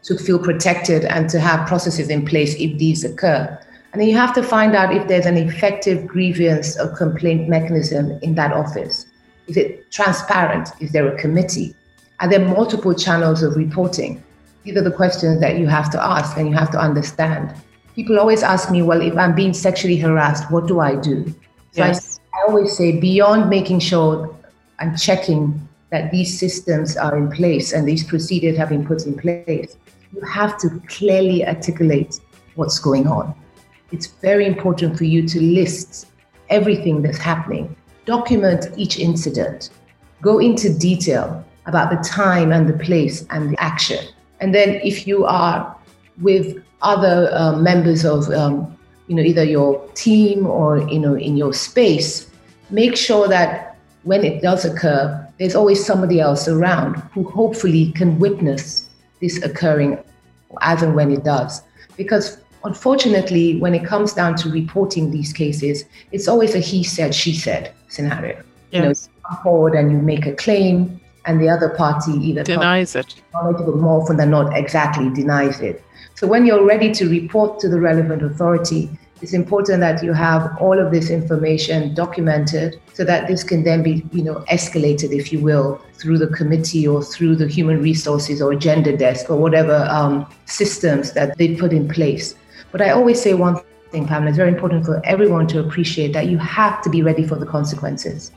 to 0.03 0.15
feel 0.15 0.37
protected 0.37 1.03
and 1.05 1.27
to 1.31 1.39
have 1.39 1.67
processes 1.67 2.09
in 2.09 2.23
place 2.23 2.53
if 2.59 2.77
these 2.77 3.03
occur? 3.03 3.59
And 3.93 3.99
then 3.99 4.09
you 4.09 4.15
have 4.15 4.35
to 4.35 4.43
find 4.43 4.75
out 4.75 4.93
if 4.93 5.07
there's 5.07 5.25
an 5.25 5.37
effective 5.37 6.05
grievance 6.05 6.79
or 6.79 6.95
complaint 6.95 7.49
mechanism 7.49 8.11
in 8.21 8.35
that 8.35 8.53
office. 8.53 9.07
Is 9.47 9.57
it 9.57 9.89
transparent? 9.89 10.69
Is 10.79 10.91
there 10.91 11.07
a 11.07 11.19
committee? 11.19 11.73
Are 12.19 12.29
there 12.29 12.45
multiple 12.45 12.93
channels 12.93 13.43
of 13.43 13.55
reporting? 13.55 14.23
These 14.63 14.77
are 14.77 14.83
the 14.83 14.91
questions 14.91 15.39
that 15.39 15.57
you 15.57 15.67
have 15.67 15.89
to 15.91 16.03
ask 16.03 16.37
and 16.37 16.49
you 16.49 16.55
have 16.55 16.71
to 16.71 16.79
understand 16.79 17.53
people 17.97 18.19
always 18.19 18.43
ask 18.43 18.69
me, 18.69 18.83
well, 18.83 19.01
if 19.01 19.17
I'm 19.17 19.33
being 19.33 19.53
sexually 19.53 19.97
harassed, 19.97 20.51
what 20.51 20.67
do 20.67 20.79
I 20.79 20.95
do? 20.95 21.25
So 21.71 21.83
yes. 21.83 22.19
I, 22.31 22.37
I 22.37 22.47
always 22.47 22.77
say, 22.77 22.99
beyond 22.99 23.49
making 23.49 23.79
sure 23.79 24.37
and 24.77 24.95
checking 24.99 25.67
that 25.89 26.11
these 26.11 26.39
systems 26.39 26.95
are 26.95 27.17
in 27.17 27.31
place 27.31 27.73
and 27.73 27.87
these 27.87 28.03
procedures 28.03 28.55
have 28.55 28.69
been 28.69 28.85
put 28.85 29.07
in 29.07 29.17
place, 29.17 29.75
you 30.13 30.21
have 30.21 30.59
to 30.59 30.79
clearly 30.87 31.43
articulate 31.47 32.19
what's 32.53 32.77
going 32.77 33.07
on. 33.07 33.33
It's 33.91 34.05
very 34.05 34.45
important 34.45 34.95
for 34.95 35.05
you 35.05 35.27
to 35.27 35.41
list 35.41 36.05
everything 36.49 37.01
that's 37.01 37.17
happening, 37.17 37.75
document 38.05 38.67
each 38.77 38.99
incident, 38.99 39.71
go 40.21 40.37
into 40.37 40.71
detail 40.71 41.43
about 41.67 41.91
the 41.91 41.97
time 42.07 42.51
and 42.51 42.67
the 42.67 42.77
place 42.83 43.25
and 43.29 43.51
the 43.51 43.61
action. 43.61 44.03
And 44.39 44.55
then 44.55 44.75
if 44.83 45.05
you 45.05 45.25
are 45.25 45.75
with 46.21 46.63
other 46.81 47.29
uh, 47.33 47.55
members 47.57 48.05
of 48.05 48.29
um, 48.29 48.75
you 49.07 49.15
know 49.15 49.21
either 49.21 49.43
your 49.43 49.85
team 49.93 50.45
or 50.47 50.79
you 50.89 50.99
know 50.99 51.15
in 51.15 51.37
your 51.37 51.53
space, 51.53 52.29
make 52.69 52.95
sure 52.95 53.27
that 53.27 53.77
when 54.03 54.23
it 54.23 54.41
does 54.41 54.65
occur, 54.65 55.27
there's 55.37 55.55
always 55.55 55.83
somebody 55.85 56.19
else 56.19 56.47
around 56.47 56.95
who 57.13 57.23
hopefully 57.23 57.91
can 57.91 58.17
witness 58.19 58.89
this 59.21 59.41
occurring 59.43 59.97
as 60.61 60.81
and 60.81 60.95
when 60.95 61.11
it 61.11 61.23
does. 61.23 61.61
Because 61.97 62.37
unfortunately, 62.63 63.59
when 63.59 63.73
it 63.73 63.85
comes 63.85 64.13
down 64.13 64.35
to 64.37 64.49
reporting 64.49 65.11
these 65.11 65.33
cases, 65.33 65.83
it's 66.11 66.27
always 66.27 66.55
a 66.55 66.59
he 66.59 66.83
said, 66.83 67.13
she 67.13 67.33
said 67.33 67.73
scenario. 67.89 68.35
Yes. 68.35 68.45
You 68.71 68.81
know, 68.81 68.89
you 68.89 68.95
come 69.27 69.43
forward 69.43 69.73
and 69.75 69.91
you 69.91 69.97
make 69.97 70.25
a 70.25 70.33
claim, 70.33 70.99
and 71.27 71.39
the 71.41 71.49
other 71.49 71.69
party 71.69 72.13
either 72.13 72.43
denies 72.43 72.95
it, 72.95 73.21
more 73.33 74.01
often 74.01 74.17
than 74.17 74.31
not, 74.31 74.57
exactly 74.57 75.09
denies 75.11 75.59
it. 75.59 75.83
So 76.15 76.25
when 76.25 76.45
you're 76.45 76.65
ready 76.65 76.91
to 76.93 77.07
report 77.07 77.59
to 77.59 77.69
the 77.69 77.79
relevant 77.79 78.23
authority, 78.23 78.89
it's 79.21 79.33
important 79.33 79.81
that 79.81 80.03
you 80.03 80.13
have 80.13 80.55
all 80.59 80.79
of 80.79 80.91
this 80.91 81.09
information 81.09 81.93
documented 81.93 82.79
so 82.93 83.03
that 83.03 83.27
this 83.27 83.43
can 83.43 83.63
then 83.63 83.83
be, 83.83 84.05
you 84.11 84.23
know, 84.23 84.43
escalated, 84.49 85.11
if 85.11 85.33
you 85.33 85.39
will, 85.39 85.81
through 85.95 86.19
the 86.19 86.27
committee 86.27 86.87
or 86.87 87.03
through 87.03 87.35
the 87.35 87.47
human 87.47 87.81
resources 87.81 88.41
or 88.41 88.53
gender 88.55 88.95
desk 88.95 89.29
or 89.29 89.37
whatever 89.37 89.87
um, 89.89 90.25
systems 90.45 91.13
that 91.13 91.37
they 91.37 91.55
put 91.55 91.73
in 91.73 91.87
place. 91.87 92.35
But 92.71 92.81
I 92.81 92.91
always 92.91 93.21
say 93.21 93.33
one 93.33 93.59
thing, 93.91 94.07
Pamela, 94.07 94.29
it's 94.29 94.37
very 94.37 94.49
important 94.49 94.85
for 94.85 95.03
everyone 95.03 95.47
to 95.47 95.59
appreciate 95.59 96.13
that 96.13 96.27
you 96.27 96.37
have 96.37 96.81
to 96.83 96.89
be 96.89 97.01
ready 97.01 97.25
for 97.25 97.35
the 97.35 97.45
consequences. 97.45 98.31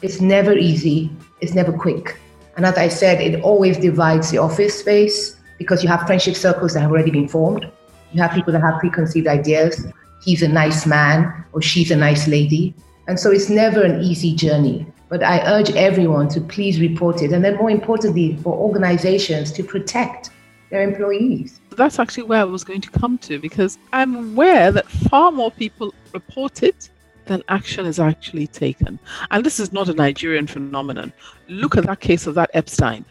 It's 0.00 0.20
never 0.20 0.52
easy, 0.52 1.10
it's 1.40 1.54
never 1.54 1.72
quick. 1.72 2.18
And 2.56 2.64
as 2.64 2.76
I 2.76 2.88
said, 2.88 3.20
it 3.20 3.40
always 3.42 3.78
divides 3.78 4.30
the 4.30 4.38
office 4.38 4.78
space 4.78 5.36
because 5.58 5.82
you 5.82 5.88
have 5.88 6.06
friendship 6.06 6.36
circles 6.36 6.74
that 6.74 6.80
have 6.80 6.90
already 6.90 7.10
been 7.10 7.28
formed. 7.28 7.70
You 8.12 8.22
have 8.22 8.32
people 8.32 8.52
that 8.52 8.62
have 8.62 8.78
preconceived 8.80 9.26
ideas 9.26 9.84
he's 10.24 10.42
a 10.42 10.48
nice 10.48 10.86
man 10.86 11.44
or 11.52 11.60
she's 11.60 11.90
a 11.90 11.96
nice 11.96 12.26
lady. 12.26 12.74
And 13.06 13.20
so 13.20 13.30
it's 13.30 13.50
never 13.50 13.82
an 13.82 14.02
easy 14.02 14.34
journey. 14.34 14.86
But 15.10 15.22
I 15.22 15.40
urge 15.46 15.70
everyone 15.72 16.28
to 16.30 16.40
please 16.40 16.80
report 16.80 17.22
it. 17.22 17.32
And 17.32 17.44
then, 17.44 17.56
more 17.56 17.70
importantly, 17.70 18.36
for 18.42 18.54
organizations 18.54 19.52
to 19.52 19.62
protect 19.62 20.30
their 20.70 20.82
employees. 20.82 21.60
That's 21.76 21.98
actually 21.98 22.24
where 22.24 22.40
I 22.40 22.44
was 22.44 22.64
going 22.64 22.80
to 22.80 22.90
come 22.90 23.18
to 23.18 23.38
because 23.38 23.78
I'm 23.92 24.32
aware 24.32 24.72
that 24.72 24.88
far 24.88 25.30
more 25.30 25.50
people 25.50 25.94
report 26.12 26.62
it 26.62 26.88
than 27.26 27.42
action 27.48 27.86
is 27.86 27.98
actually 27.98 28.46
taken. 28.46 28.98
And 29.30 29.44
this 29.44 29.58
is 29.60 29.72
not 29.72 29.88
a 29.88 29.94
Nigerian 29.94 30.46
phenomenon. 30.46 31.12
Look 31.48 31.76
at 31.76 31.86
that 31.86 32.00
case 32.00 32.26
of 32.26 32.34
that 32.34 32.50
Epstein. 32.54 33.04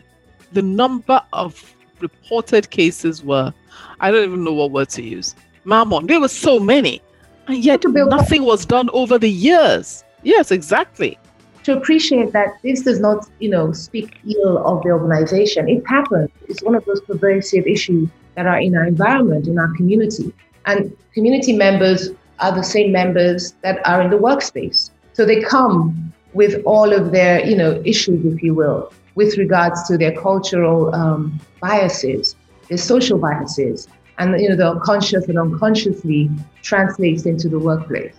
The 0.52 0.62
number 0.62 1.22
of 1.34 1.76
reported 2.00 2.70
cases 2.70 3.24
were, 3.24 3.54
I 4.00 4.12
don't 4.12 4.24
even 4.24 4.44
know 4.44 4.54
what 4.54 4.72
word 4.72 4.90
to 4.90 5.04
use, 5.04 5.36
mammon. 5.66 6.08
There 6.08 6.20
were 6.20 6.28
so 6.28 6.60
many, 6.60 7.02
and 7.48 7.58
yet 7.58 7.84
nothing 7.86 8.44
was 8.44 8.66
done 8.66 8.90
over 8.92 9.18
the 9.18 9.30
years. 9.30 10.04
Yes, 10.24 10.52
exactly. 10.52 11.18
To 11.64 11.78
appreciate 11.78 12.34
that 12.34 12.62
this 12.62 12.82
does 12.82 13.00
not, 13.00 13.28
you 13.40 13.50
know, 13.50 13.72
speak 13.72 14.20
ill 14.26 14.58
of 14.66 14.84
the 14.84 14.90
organization. 14.90 15.70
It 15.70 15.84
happens. 15.88 16.30
It's 16.50 16.62
one 16.62 16.76
of 16.76 16.84
those 16.86 17.02
pervasive 17.02 17.66
issues 17.66 18.10
that 18.36 18.46
are 18.46 18.60
in 18.60 18.76
our 18.76 18.86
environment, 18.86 19.48
in 19.48 19.58
our 19.58 19.74
community. 19.76 20.34
And 20.66 20.96
community 21.14 21.56
members 21.56 22.10
are 22.44 22.54
the 22.54 22.64
same 22.64 22.92
members 22.92 23.54
that 23.62 23.80
are 23.88 24.02
in 24.02 24.10
the 24.10 24.18
workspace. 24.18 24.92
So 25.14 25.26
they 25.26 25.42
come 25.42 26.14
with 26.34 26.62
all 26.66 26.92
of 26.92 27.12
their, 27.12 27.46
you 27.46 27.56
know, 27.56 27.82
issues, 27.86 28.26
if 28.26 28.44
you 28.44 28.54
will, 28.54 28.92
with 29.16 29.38
regards 29.38 29.88
to 29.88 29.98
their 29.98 30.16
cultural 30.20 30.94
um, 30.94 31.40
biases, 31.62 32.36
their 32.68 32.78
social 32.78 33.18
biases, 33.18 33.88
and 34.20 34.40
you 34.40 34.50
know 34.50 34.56
the 34.56 34.80
conscious 34.82 35.28
and 35.28 35.40
unconsciously 35.40 36.30
translates 36.62 37.26
into 37.26 37.48
the 37.50 37.58
workplace. 37.58 38.16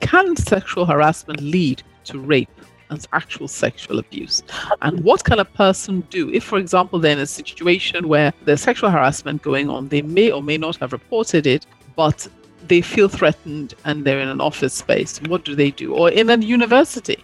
Can 0.00 0.36
sexual 0.36 0.84
harassment 0.84 1.40
lead 1.40 1.82
to 2.04 2.18
rape 2.18 2.50
and 2.90 3.06
actual 3.12 3.48
sexual 3.48 3.98
abuse? 3.98 4.42
And 4.82 5.02
what 5.02 5.24
can 5.24 5.38
a 5.38 5.44
person 5.44 6.02
do 6.10 6.30
if, 6.30 6.44
for 6.44 6.58
example, 6.58 6.98
they're 6.98 7.12
in 7.12 7.20
a 7.20 7.26
situation 7.26 8.08
where 8.08 8.32
there's 8.44 8.60
sexual 8.60 8.90
harassment 8.90 9.42
going 9.42 9.70
on? 9.70 9.88
They 9.88 10.02
may 10.02 10.30
or 10.30 10.42
may 10.42 10.58
not 10.58 10.76
have 10.76 10.92
reported 10.92 11.46
it, 11.46 11.66
but 11.96 12.28
they 12.68 12.80
feel 12.80 13.08
threatened 13.08 13.74
and 13.84 14.04
they're 14.04 14.20
in 14.20 14.28
an 14.28 14.40
office 14.40 14.74
space. 14.74 15.20
What 15.22 15.44
do 15.44 15.54
they 15.54 15.70
do? 15.70 15.94
Or 15.94 16.10
in 16.10 16.30
a 16.30 16.36
university? 16.36 17.22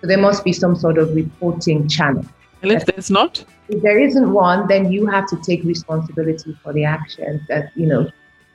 So 0.00 0.06
there 0.06 0.18
must 0.18 0.44
be 0.44 0.52
some 0.52 0.76
sort 0.76 0.98
of 0.98 1.14
reporting 1.14 1.88
channel. 1.88 2.24
And 2.62 2.72
if 2.72 2.86
there's 2.86 3.10
not? 3.10 3.44
If 3.68 3.82
there 3.82 3.98
isn't 3.98 4.32
one, 4.32 4.66
then 4.68 4.92
you 4.92 5.06
have 5.06 5.26
to 5.28 5.36
take 5.42 5.64
responsibility 5.64 6.56
for 6.62 6.72
the 6.72 6.84
actions 6.84 7.40
that, 7.48 7.70
you 7.74 7.86
know, 7.86 8.10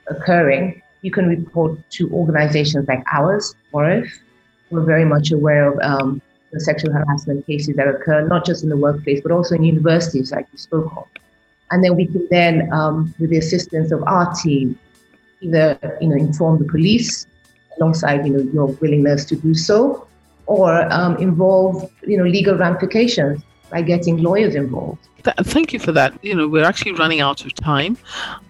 occurring. 0.08 0.82
You 1.02 1.10
can 1.10 1.28
report 1.28 1.78
to 1.90 2.10
organizations 2.12 2.86
like 2.88 3.02
ours, 3.12 3.54
WARIF. 3.72 4.08
We're 4.70 4.84
very 4.84 5.04
much 5.04 5.30
aware 5.30 5.72
of 5.72 5.78
um, 5.80 6.22
the 6.52 6.60
sexual 6.60 6.92
harassment 6.92 7.46
cases 7.46 7.76
that 7.76 7.88
occur, 7.88 8.26
not 8.26 8.44
just 8.44 8.62
in 8.62 8.68
the 8.68 8.76
workplace, 8.76 9.20
but 9.20 9.32
also 9.32 9.54
in 9.54 9.64
universities, 9.64 10.32
like 10.32 10.46
you 10.52 10.58
spoke 10.58 10.92
of. 10.96 11.06
And 11.70 11.82
then 11.82 11.96
we 11.96 12.06
can 12.06 12.26
then, 12.30 12.72
um, 12.72 13.14
with 13.18 13.30
the 13.30 13.38
assistance 13.38 13.90
of 13.90 14.02
our 14.04 14.32
team, 14.34 14.78
either 15.40 15.78
you 16.00 16.08
know 16.08 16.16
inform 16.16 16.58
the 16.58 16.64
police 16.64 17.26
alongside 17.76 18.26
you 18.26 18.32
know 18.32 18.42
your 18.52 18.66
willingness 18.80 19.24
to 19.26 19.36
do 19.36 19.54
so, 19.54 20.06
or 20.46 20.90
um, 20.92 21.16
involve 21.18 21.90
you 22.06 22.16
know 22.16 22.24
legal 22.24 22.56
ramifications 22.56 23.42
by 23.70 23.82
getting 23.82 24.18
lawyers 24.18 24.54
involved. 24.54 25.08
Thank 25.42 25.72
you 25.72 25.78
for 25.78 25.92
that. 25.92 26.12
You 26.22 26.34
know, 26.34 26.46
we're 26.48 26.64
actually 26.64 26.92
running 26.92 27.20
out 27.20 27.44
of 27.44 27.52
time. 27.54 27.98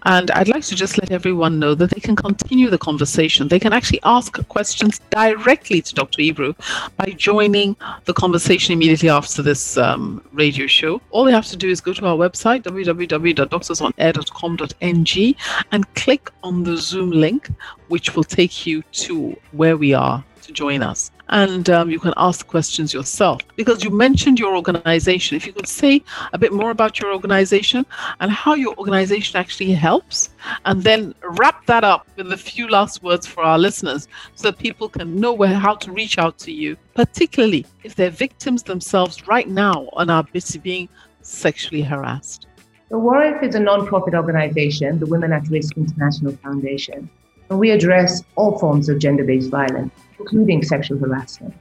And 0.05 0.31
I'd 0.33 0.48
like 0.48 0.64
to 0.64 0.74
just 0.74 0.98
let 0.98 1.11
everyone 1.11 1.59
know 1.59 1.74
that 1.74 1.88
they 1.90 2.00
can 2.00 2.16
continue 2.16 2.70
the 2.70 2.79
conversation. 2.79 3.48
They 3.48 3.59
can 3.59 3.72
actually 3.72 4.00
ask 4.05 4.46
questions 4.48 5.00
directly 5.11 5.81
to 5.81 5.94
Dr. 5.94 6.20
Ibru 6.22 6.55
by 6.96 7.07
joining 7.16 7.74
the 8.05 8.12
conversation 8.12 8.74
immediately 8.74 9.09
after 9.09 9.40
this 9.42 9.79
um, 9.79 10.22
radio 10.33 10.66
show. 10.66 11.00
All 11.11 11.24
they 11.24 11.33
have 11.33 11.46
to 11.46 11.57
do 11.57 11.68
is 11.68 11.81
go 11.81 11.94
to 11.94 12.07
our 12.07 12.16
website, 12.16 12.62
www.doctorsonair.com.ng, 12.62 15.37
and 15.72 15.94
click 15.94 16.31
on 16.42 16.62
the 16.62 16.76
Zoom 16.76 17.11
link, 17.11 17.48
which 17.88 18.14
will 18.14 18.24
take 18.24 18.66
you 18.66 18.83
to 18.92 19.35
where 19.52 19.79
we 19.79 19.94
are 19.94 20.22
to 20.46 20.52
join 20.52 20.82
us 20.82 21.11
and 21.28 21.68
um, 21.70 21.90
you 21.90 21.98
can 21.98 22.14
ask 22.16 22.46
questions 22.46 22.94
yourself. 22.94 23.42
Because 23.56 23.82
you 23.82 23.90
mentioned 23.90 24.38
your 24.38 24.56
organization. 24.56 25.37
If 25.37 25.46
you 25.46 25.52
could 25.52 25.66
say 25.66 26.02
a 26.32 26.38
bit 26.38 26.52
more 26.52 26.70
about 26.70 27.00
your 27.00 27.12
organization 27.12 27.85
and 28.20 28.30
how 28.30 28.54
your 28.54 28.76
organization 28.76 29.38
actually 29.38 29.72
helps, 29.72 30.30
and 30.64 30.82
then 30.82 31.14
wrap 31.22 31.66
that 31.66 31.85
up 31.85 32.06
with 32.16 32.32
a 32.32 32.37
few 32.37 32.68
last 32.68 33.02
words 33.02 33.26
for 33.26 33.42
our 33.42 33.59
listeners 33.59 34.09
so 34.35 34.50
that 34.50 34.59
people 34.59 34.88
can 34.88 35.18
know 35.18 35.32
where, 35.32 35.54
how 35.54 35.74
to 35.74 35.92
reach 35.92 36.18
out 36.18 36.38
to 36.38 36.52
you, 36.52 36.76
particularly 36.94 37.66
if 37.82 37.94
they're 37.94 38.11
victims 38.11 38.62
themselves 38.62 39.26
right 39.26 39.48
now 39.48 39.88
and 39.96 40.11
are 40.11 40.24
busy 40.24 40.59
being 40.59 40.88
sexually 41.22 41.82
harassed. 41.82 42.46
The 42.88 42.96
WARIF 42.96 43.42
is 43.42 43.56
a 43.56 43.61
non-profit 43.61 44.14
organization, 44.14 45.00
the 45.00 45.06
Women 45.06 45.32
at 45.32 45.48
Risk 45.48 45.76
International 45.76 46.37
Foundation, 46.37 47.11
and 47.50 47.59
we 47.59 47.70
address 47.70 48.22
all 48.37 48.59
forms 48.61 48.88
of 48.88 49.00
gender-based 49.00 49.50
violence 49.50 49.92
including 50.18 50.62
sexual 50.62 50.98
harassment. 50.98 51.55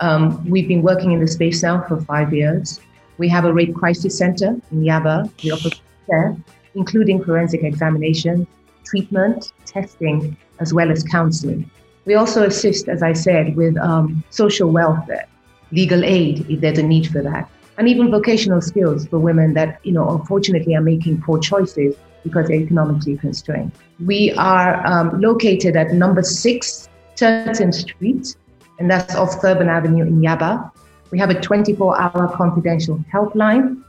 Um, 0.00 0.44
we've 0.48 0.68
been 0.68 0.82
working 0.82 1.12
in 1.12 1.20
the 1.20 1.28
space 1.28 1.62
now 1.62 1.84
for 1.86 2.00
five 2.00 2.32
years. 2.32 2.80
We 3.18 3.28
have 3.28 3.44
a 3.44 3.52
rape 3.52 3.74
crisis 3.74 4.18
center 4.18 4.56
in 4.70 4.82
Yaba. 4.82 5.30
We 5.42 5.52
offer 5.52 5.70
care, 6.06 6.36
including 6.74 7.22
forensic 7.24 7.62
examination, 7.62 8.46
treatment, 8.84 9.52
testing, 9.64 10.36
as 10.60 10.74
well 10.74 10.90
as 10.90 11.02
counseling. 11.04 11.70
We 12.06 12.14
also 12.14 12.44
assist, 12.44 12.88
as 12.88 13.02
I 13.02 13.12
said, 13.12 13.56
with 13.56 13.76
um, 13.78 14.22
social 14.30 14.70
welfare, 14.70 15.26
legal 15.72 16.04
aid 16.04 16.46
if 16.50 16.60
there's 16.60 16.78
a 16.78 16.82
need 16.82 17.06
for 17.06 17.22
that, 17.22 17.48
and 17.78 17.88
even 17.88 18.10
vocational 18.10 18.60
skills 18.60 19.06
for 19.06 19.18
women 19.18 19.54
that, 19.54 19.80
you 19.84 19.92
know, 19.92 20.08
unfortunately 20.10 20.74
are 20.74 20.82
making 20.82 21.22
poor 21.22 21.38
choices 21.38 21.96
because 22.22 22.48
they're 22.48 22.56
economically 22.56 23.16
constrained. 23.16 23.72
We 24.04 24.32
are 24.32 24.84
um, 24.86 25.20
located 25.20 25.76
at 25.76 25.92
number 25.92 26.22
six 26.22 26.88
Turton 27.16 27.72
Street, 27.72 28.36
and 28.78 28.90
that's 28.90 29.14
off 29.14 29.40
Thorburn 29.40 29.68
Avenue 29.68 30.04
in 30.04 30.20
Yaba. 30.20 30.70
We 31.10 31.18
have 31.18 31.30
a 31.30 31.40
24 31.40 32.00
hour 32.00 32.36
confidential 32.36 32.98
helpline. 33.12 33.82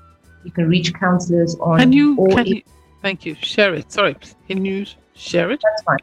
You 0.43 0.51
can 0.51 0.67
reach 0.69 0.93
counselors 0.93 1.55
on. 1.55 1.79
Can 1.79 1.91
you, 1.91 2.15
can 2.29 2.45
you, 2.45 2.61
thank 3.01 3.25
you, 3.25 3.35
share 3.35 3.73
it. 3.73 3.91
Sorry, 3.91 4.15
can 4.47 4.63
you 4.63 4.85
share 5.15 5.51
it? 5.51 5.61
That's 5.63 5.83
fine. 5.83 5.99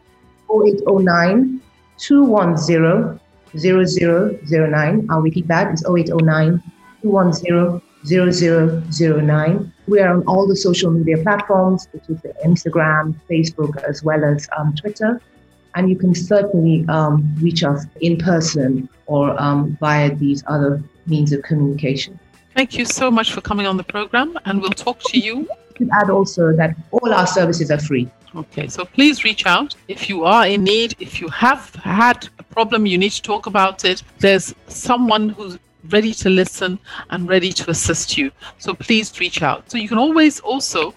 0809 0.51 1.61
210 1.99 3.21
0009. 3.57 5.07
I'll 5.11 5.21
repeat 5.21 5.47
that. 5.49 5.73
It's 5.73 5.85
0809 5.87 6.63
210 7.03 7.81
0009. 8.05 9.73
We 9.87 10.01
are 10.01 10.15
on 10.15 10.23
all 10.27 10.47
the 10.47 10.57
social 10.57 10.91
media 10.91 11.19
platforms, 11.23 11.89
which 11.93 12.09
is 12.09 12.21
Instagram, 12.45 13.15
Facebook, 13.31 13.77
as 13.85 14.03
well 14.03 14.25
as 14.25 14.49
um, 14.57 14.75
Twitter. 14.75 15.21
And 15.75 15.89
you 15.89 15.97
can 15.97 16.15
certainly 16.15 16.85
um, 16.89 17.35
reach 17.41 17.65
us 17.65 17.87
in 18.01 18.19
person 18.19 18.89
or 19.07 19.41
um, 19.41 19.77
via 19.81 20.15
these 20.15 20.45
other 20.47 20.83
means 21.07 21.33
of 21.33 21.43
communication. 21.43 22.19
Thank 22.55 22.77
you 22.77 22.85
so 22.85 23.11
much 23.11 23.33
for 23.33 23.41
coming 23.41 23.67
on 23.67 23.77
the 23.79 23.85
program, 23.85 24.39
and 24.45 24.61
we'll 24.61 24.71
talk 24.71 25.01
to 25.05 25.19
you. 25.19 25.49
To 25.77 25.89
add 25.95 26.11
also 26.11 26.55
that 26.55 26.77
all 26.91 27.13
our 27.13 27.27
services 27.27 27.71
are 27.71 27.81
free. 27.81 28.11
Okay, 28.35 28.69
so 28.69 28.85
please 28.85 29.25
reach 29.25 29.47
out 29.47 29.75
if 29.89 30.09
you 30.09 30.25
are 30.25 30.47
in 30.47 30.65
need. 30.65 30.95
If 30.99 31.21
you 31.21 31.29
have 31.29 31.75
had 31.77 32.29
a 32.39 32.43
problem, 32.43 32.87
you 32.87 32.99
need 32.99 33.13
to 33.13 33.23
talk 33.23 33.47
about 33.47 33.85
it. 33.85 34.03
There's 34.19 34.55
someone 34.69 35.31
who's 35.31 35.59
ready 35.91 36.15
to 36.15 36.31
listen 36.31 36.79
and 37.11 37.29
ready 37.29 37.53
to 37.53 37.71
assist 37.71 38.17
you. 38.17 38.31
So 38.59 38.75
please 38.75 39.19
reach 39.19 39.43
out. 39.43 39.71
So 39.71 39.79
you 39.79 39.89
can 39.89 39.99
always 39.99 40.41
also, 40.41 40.95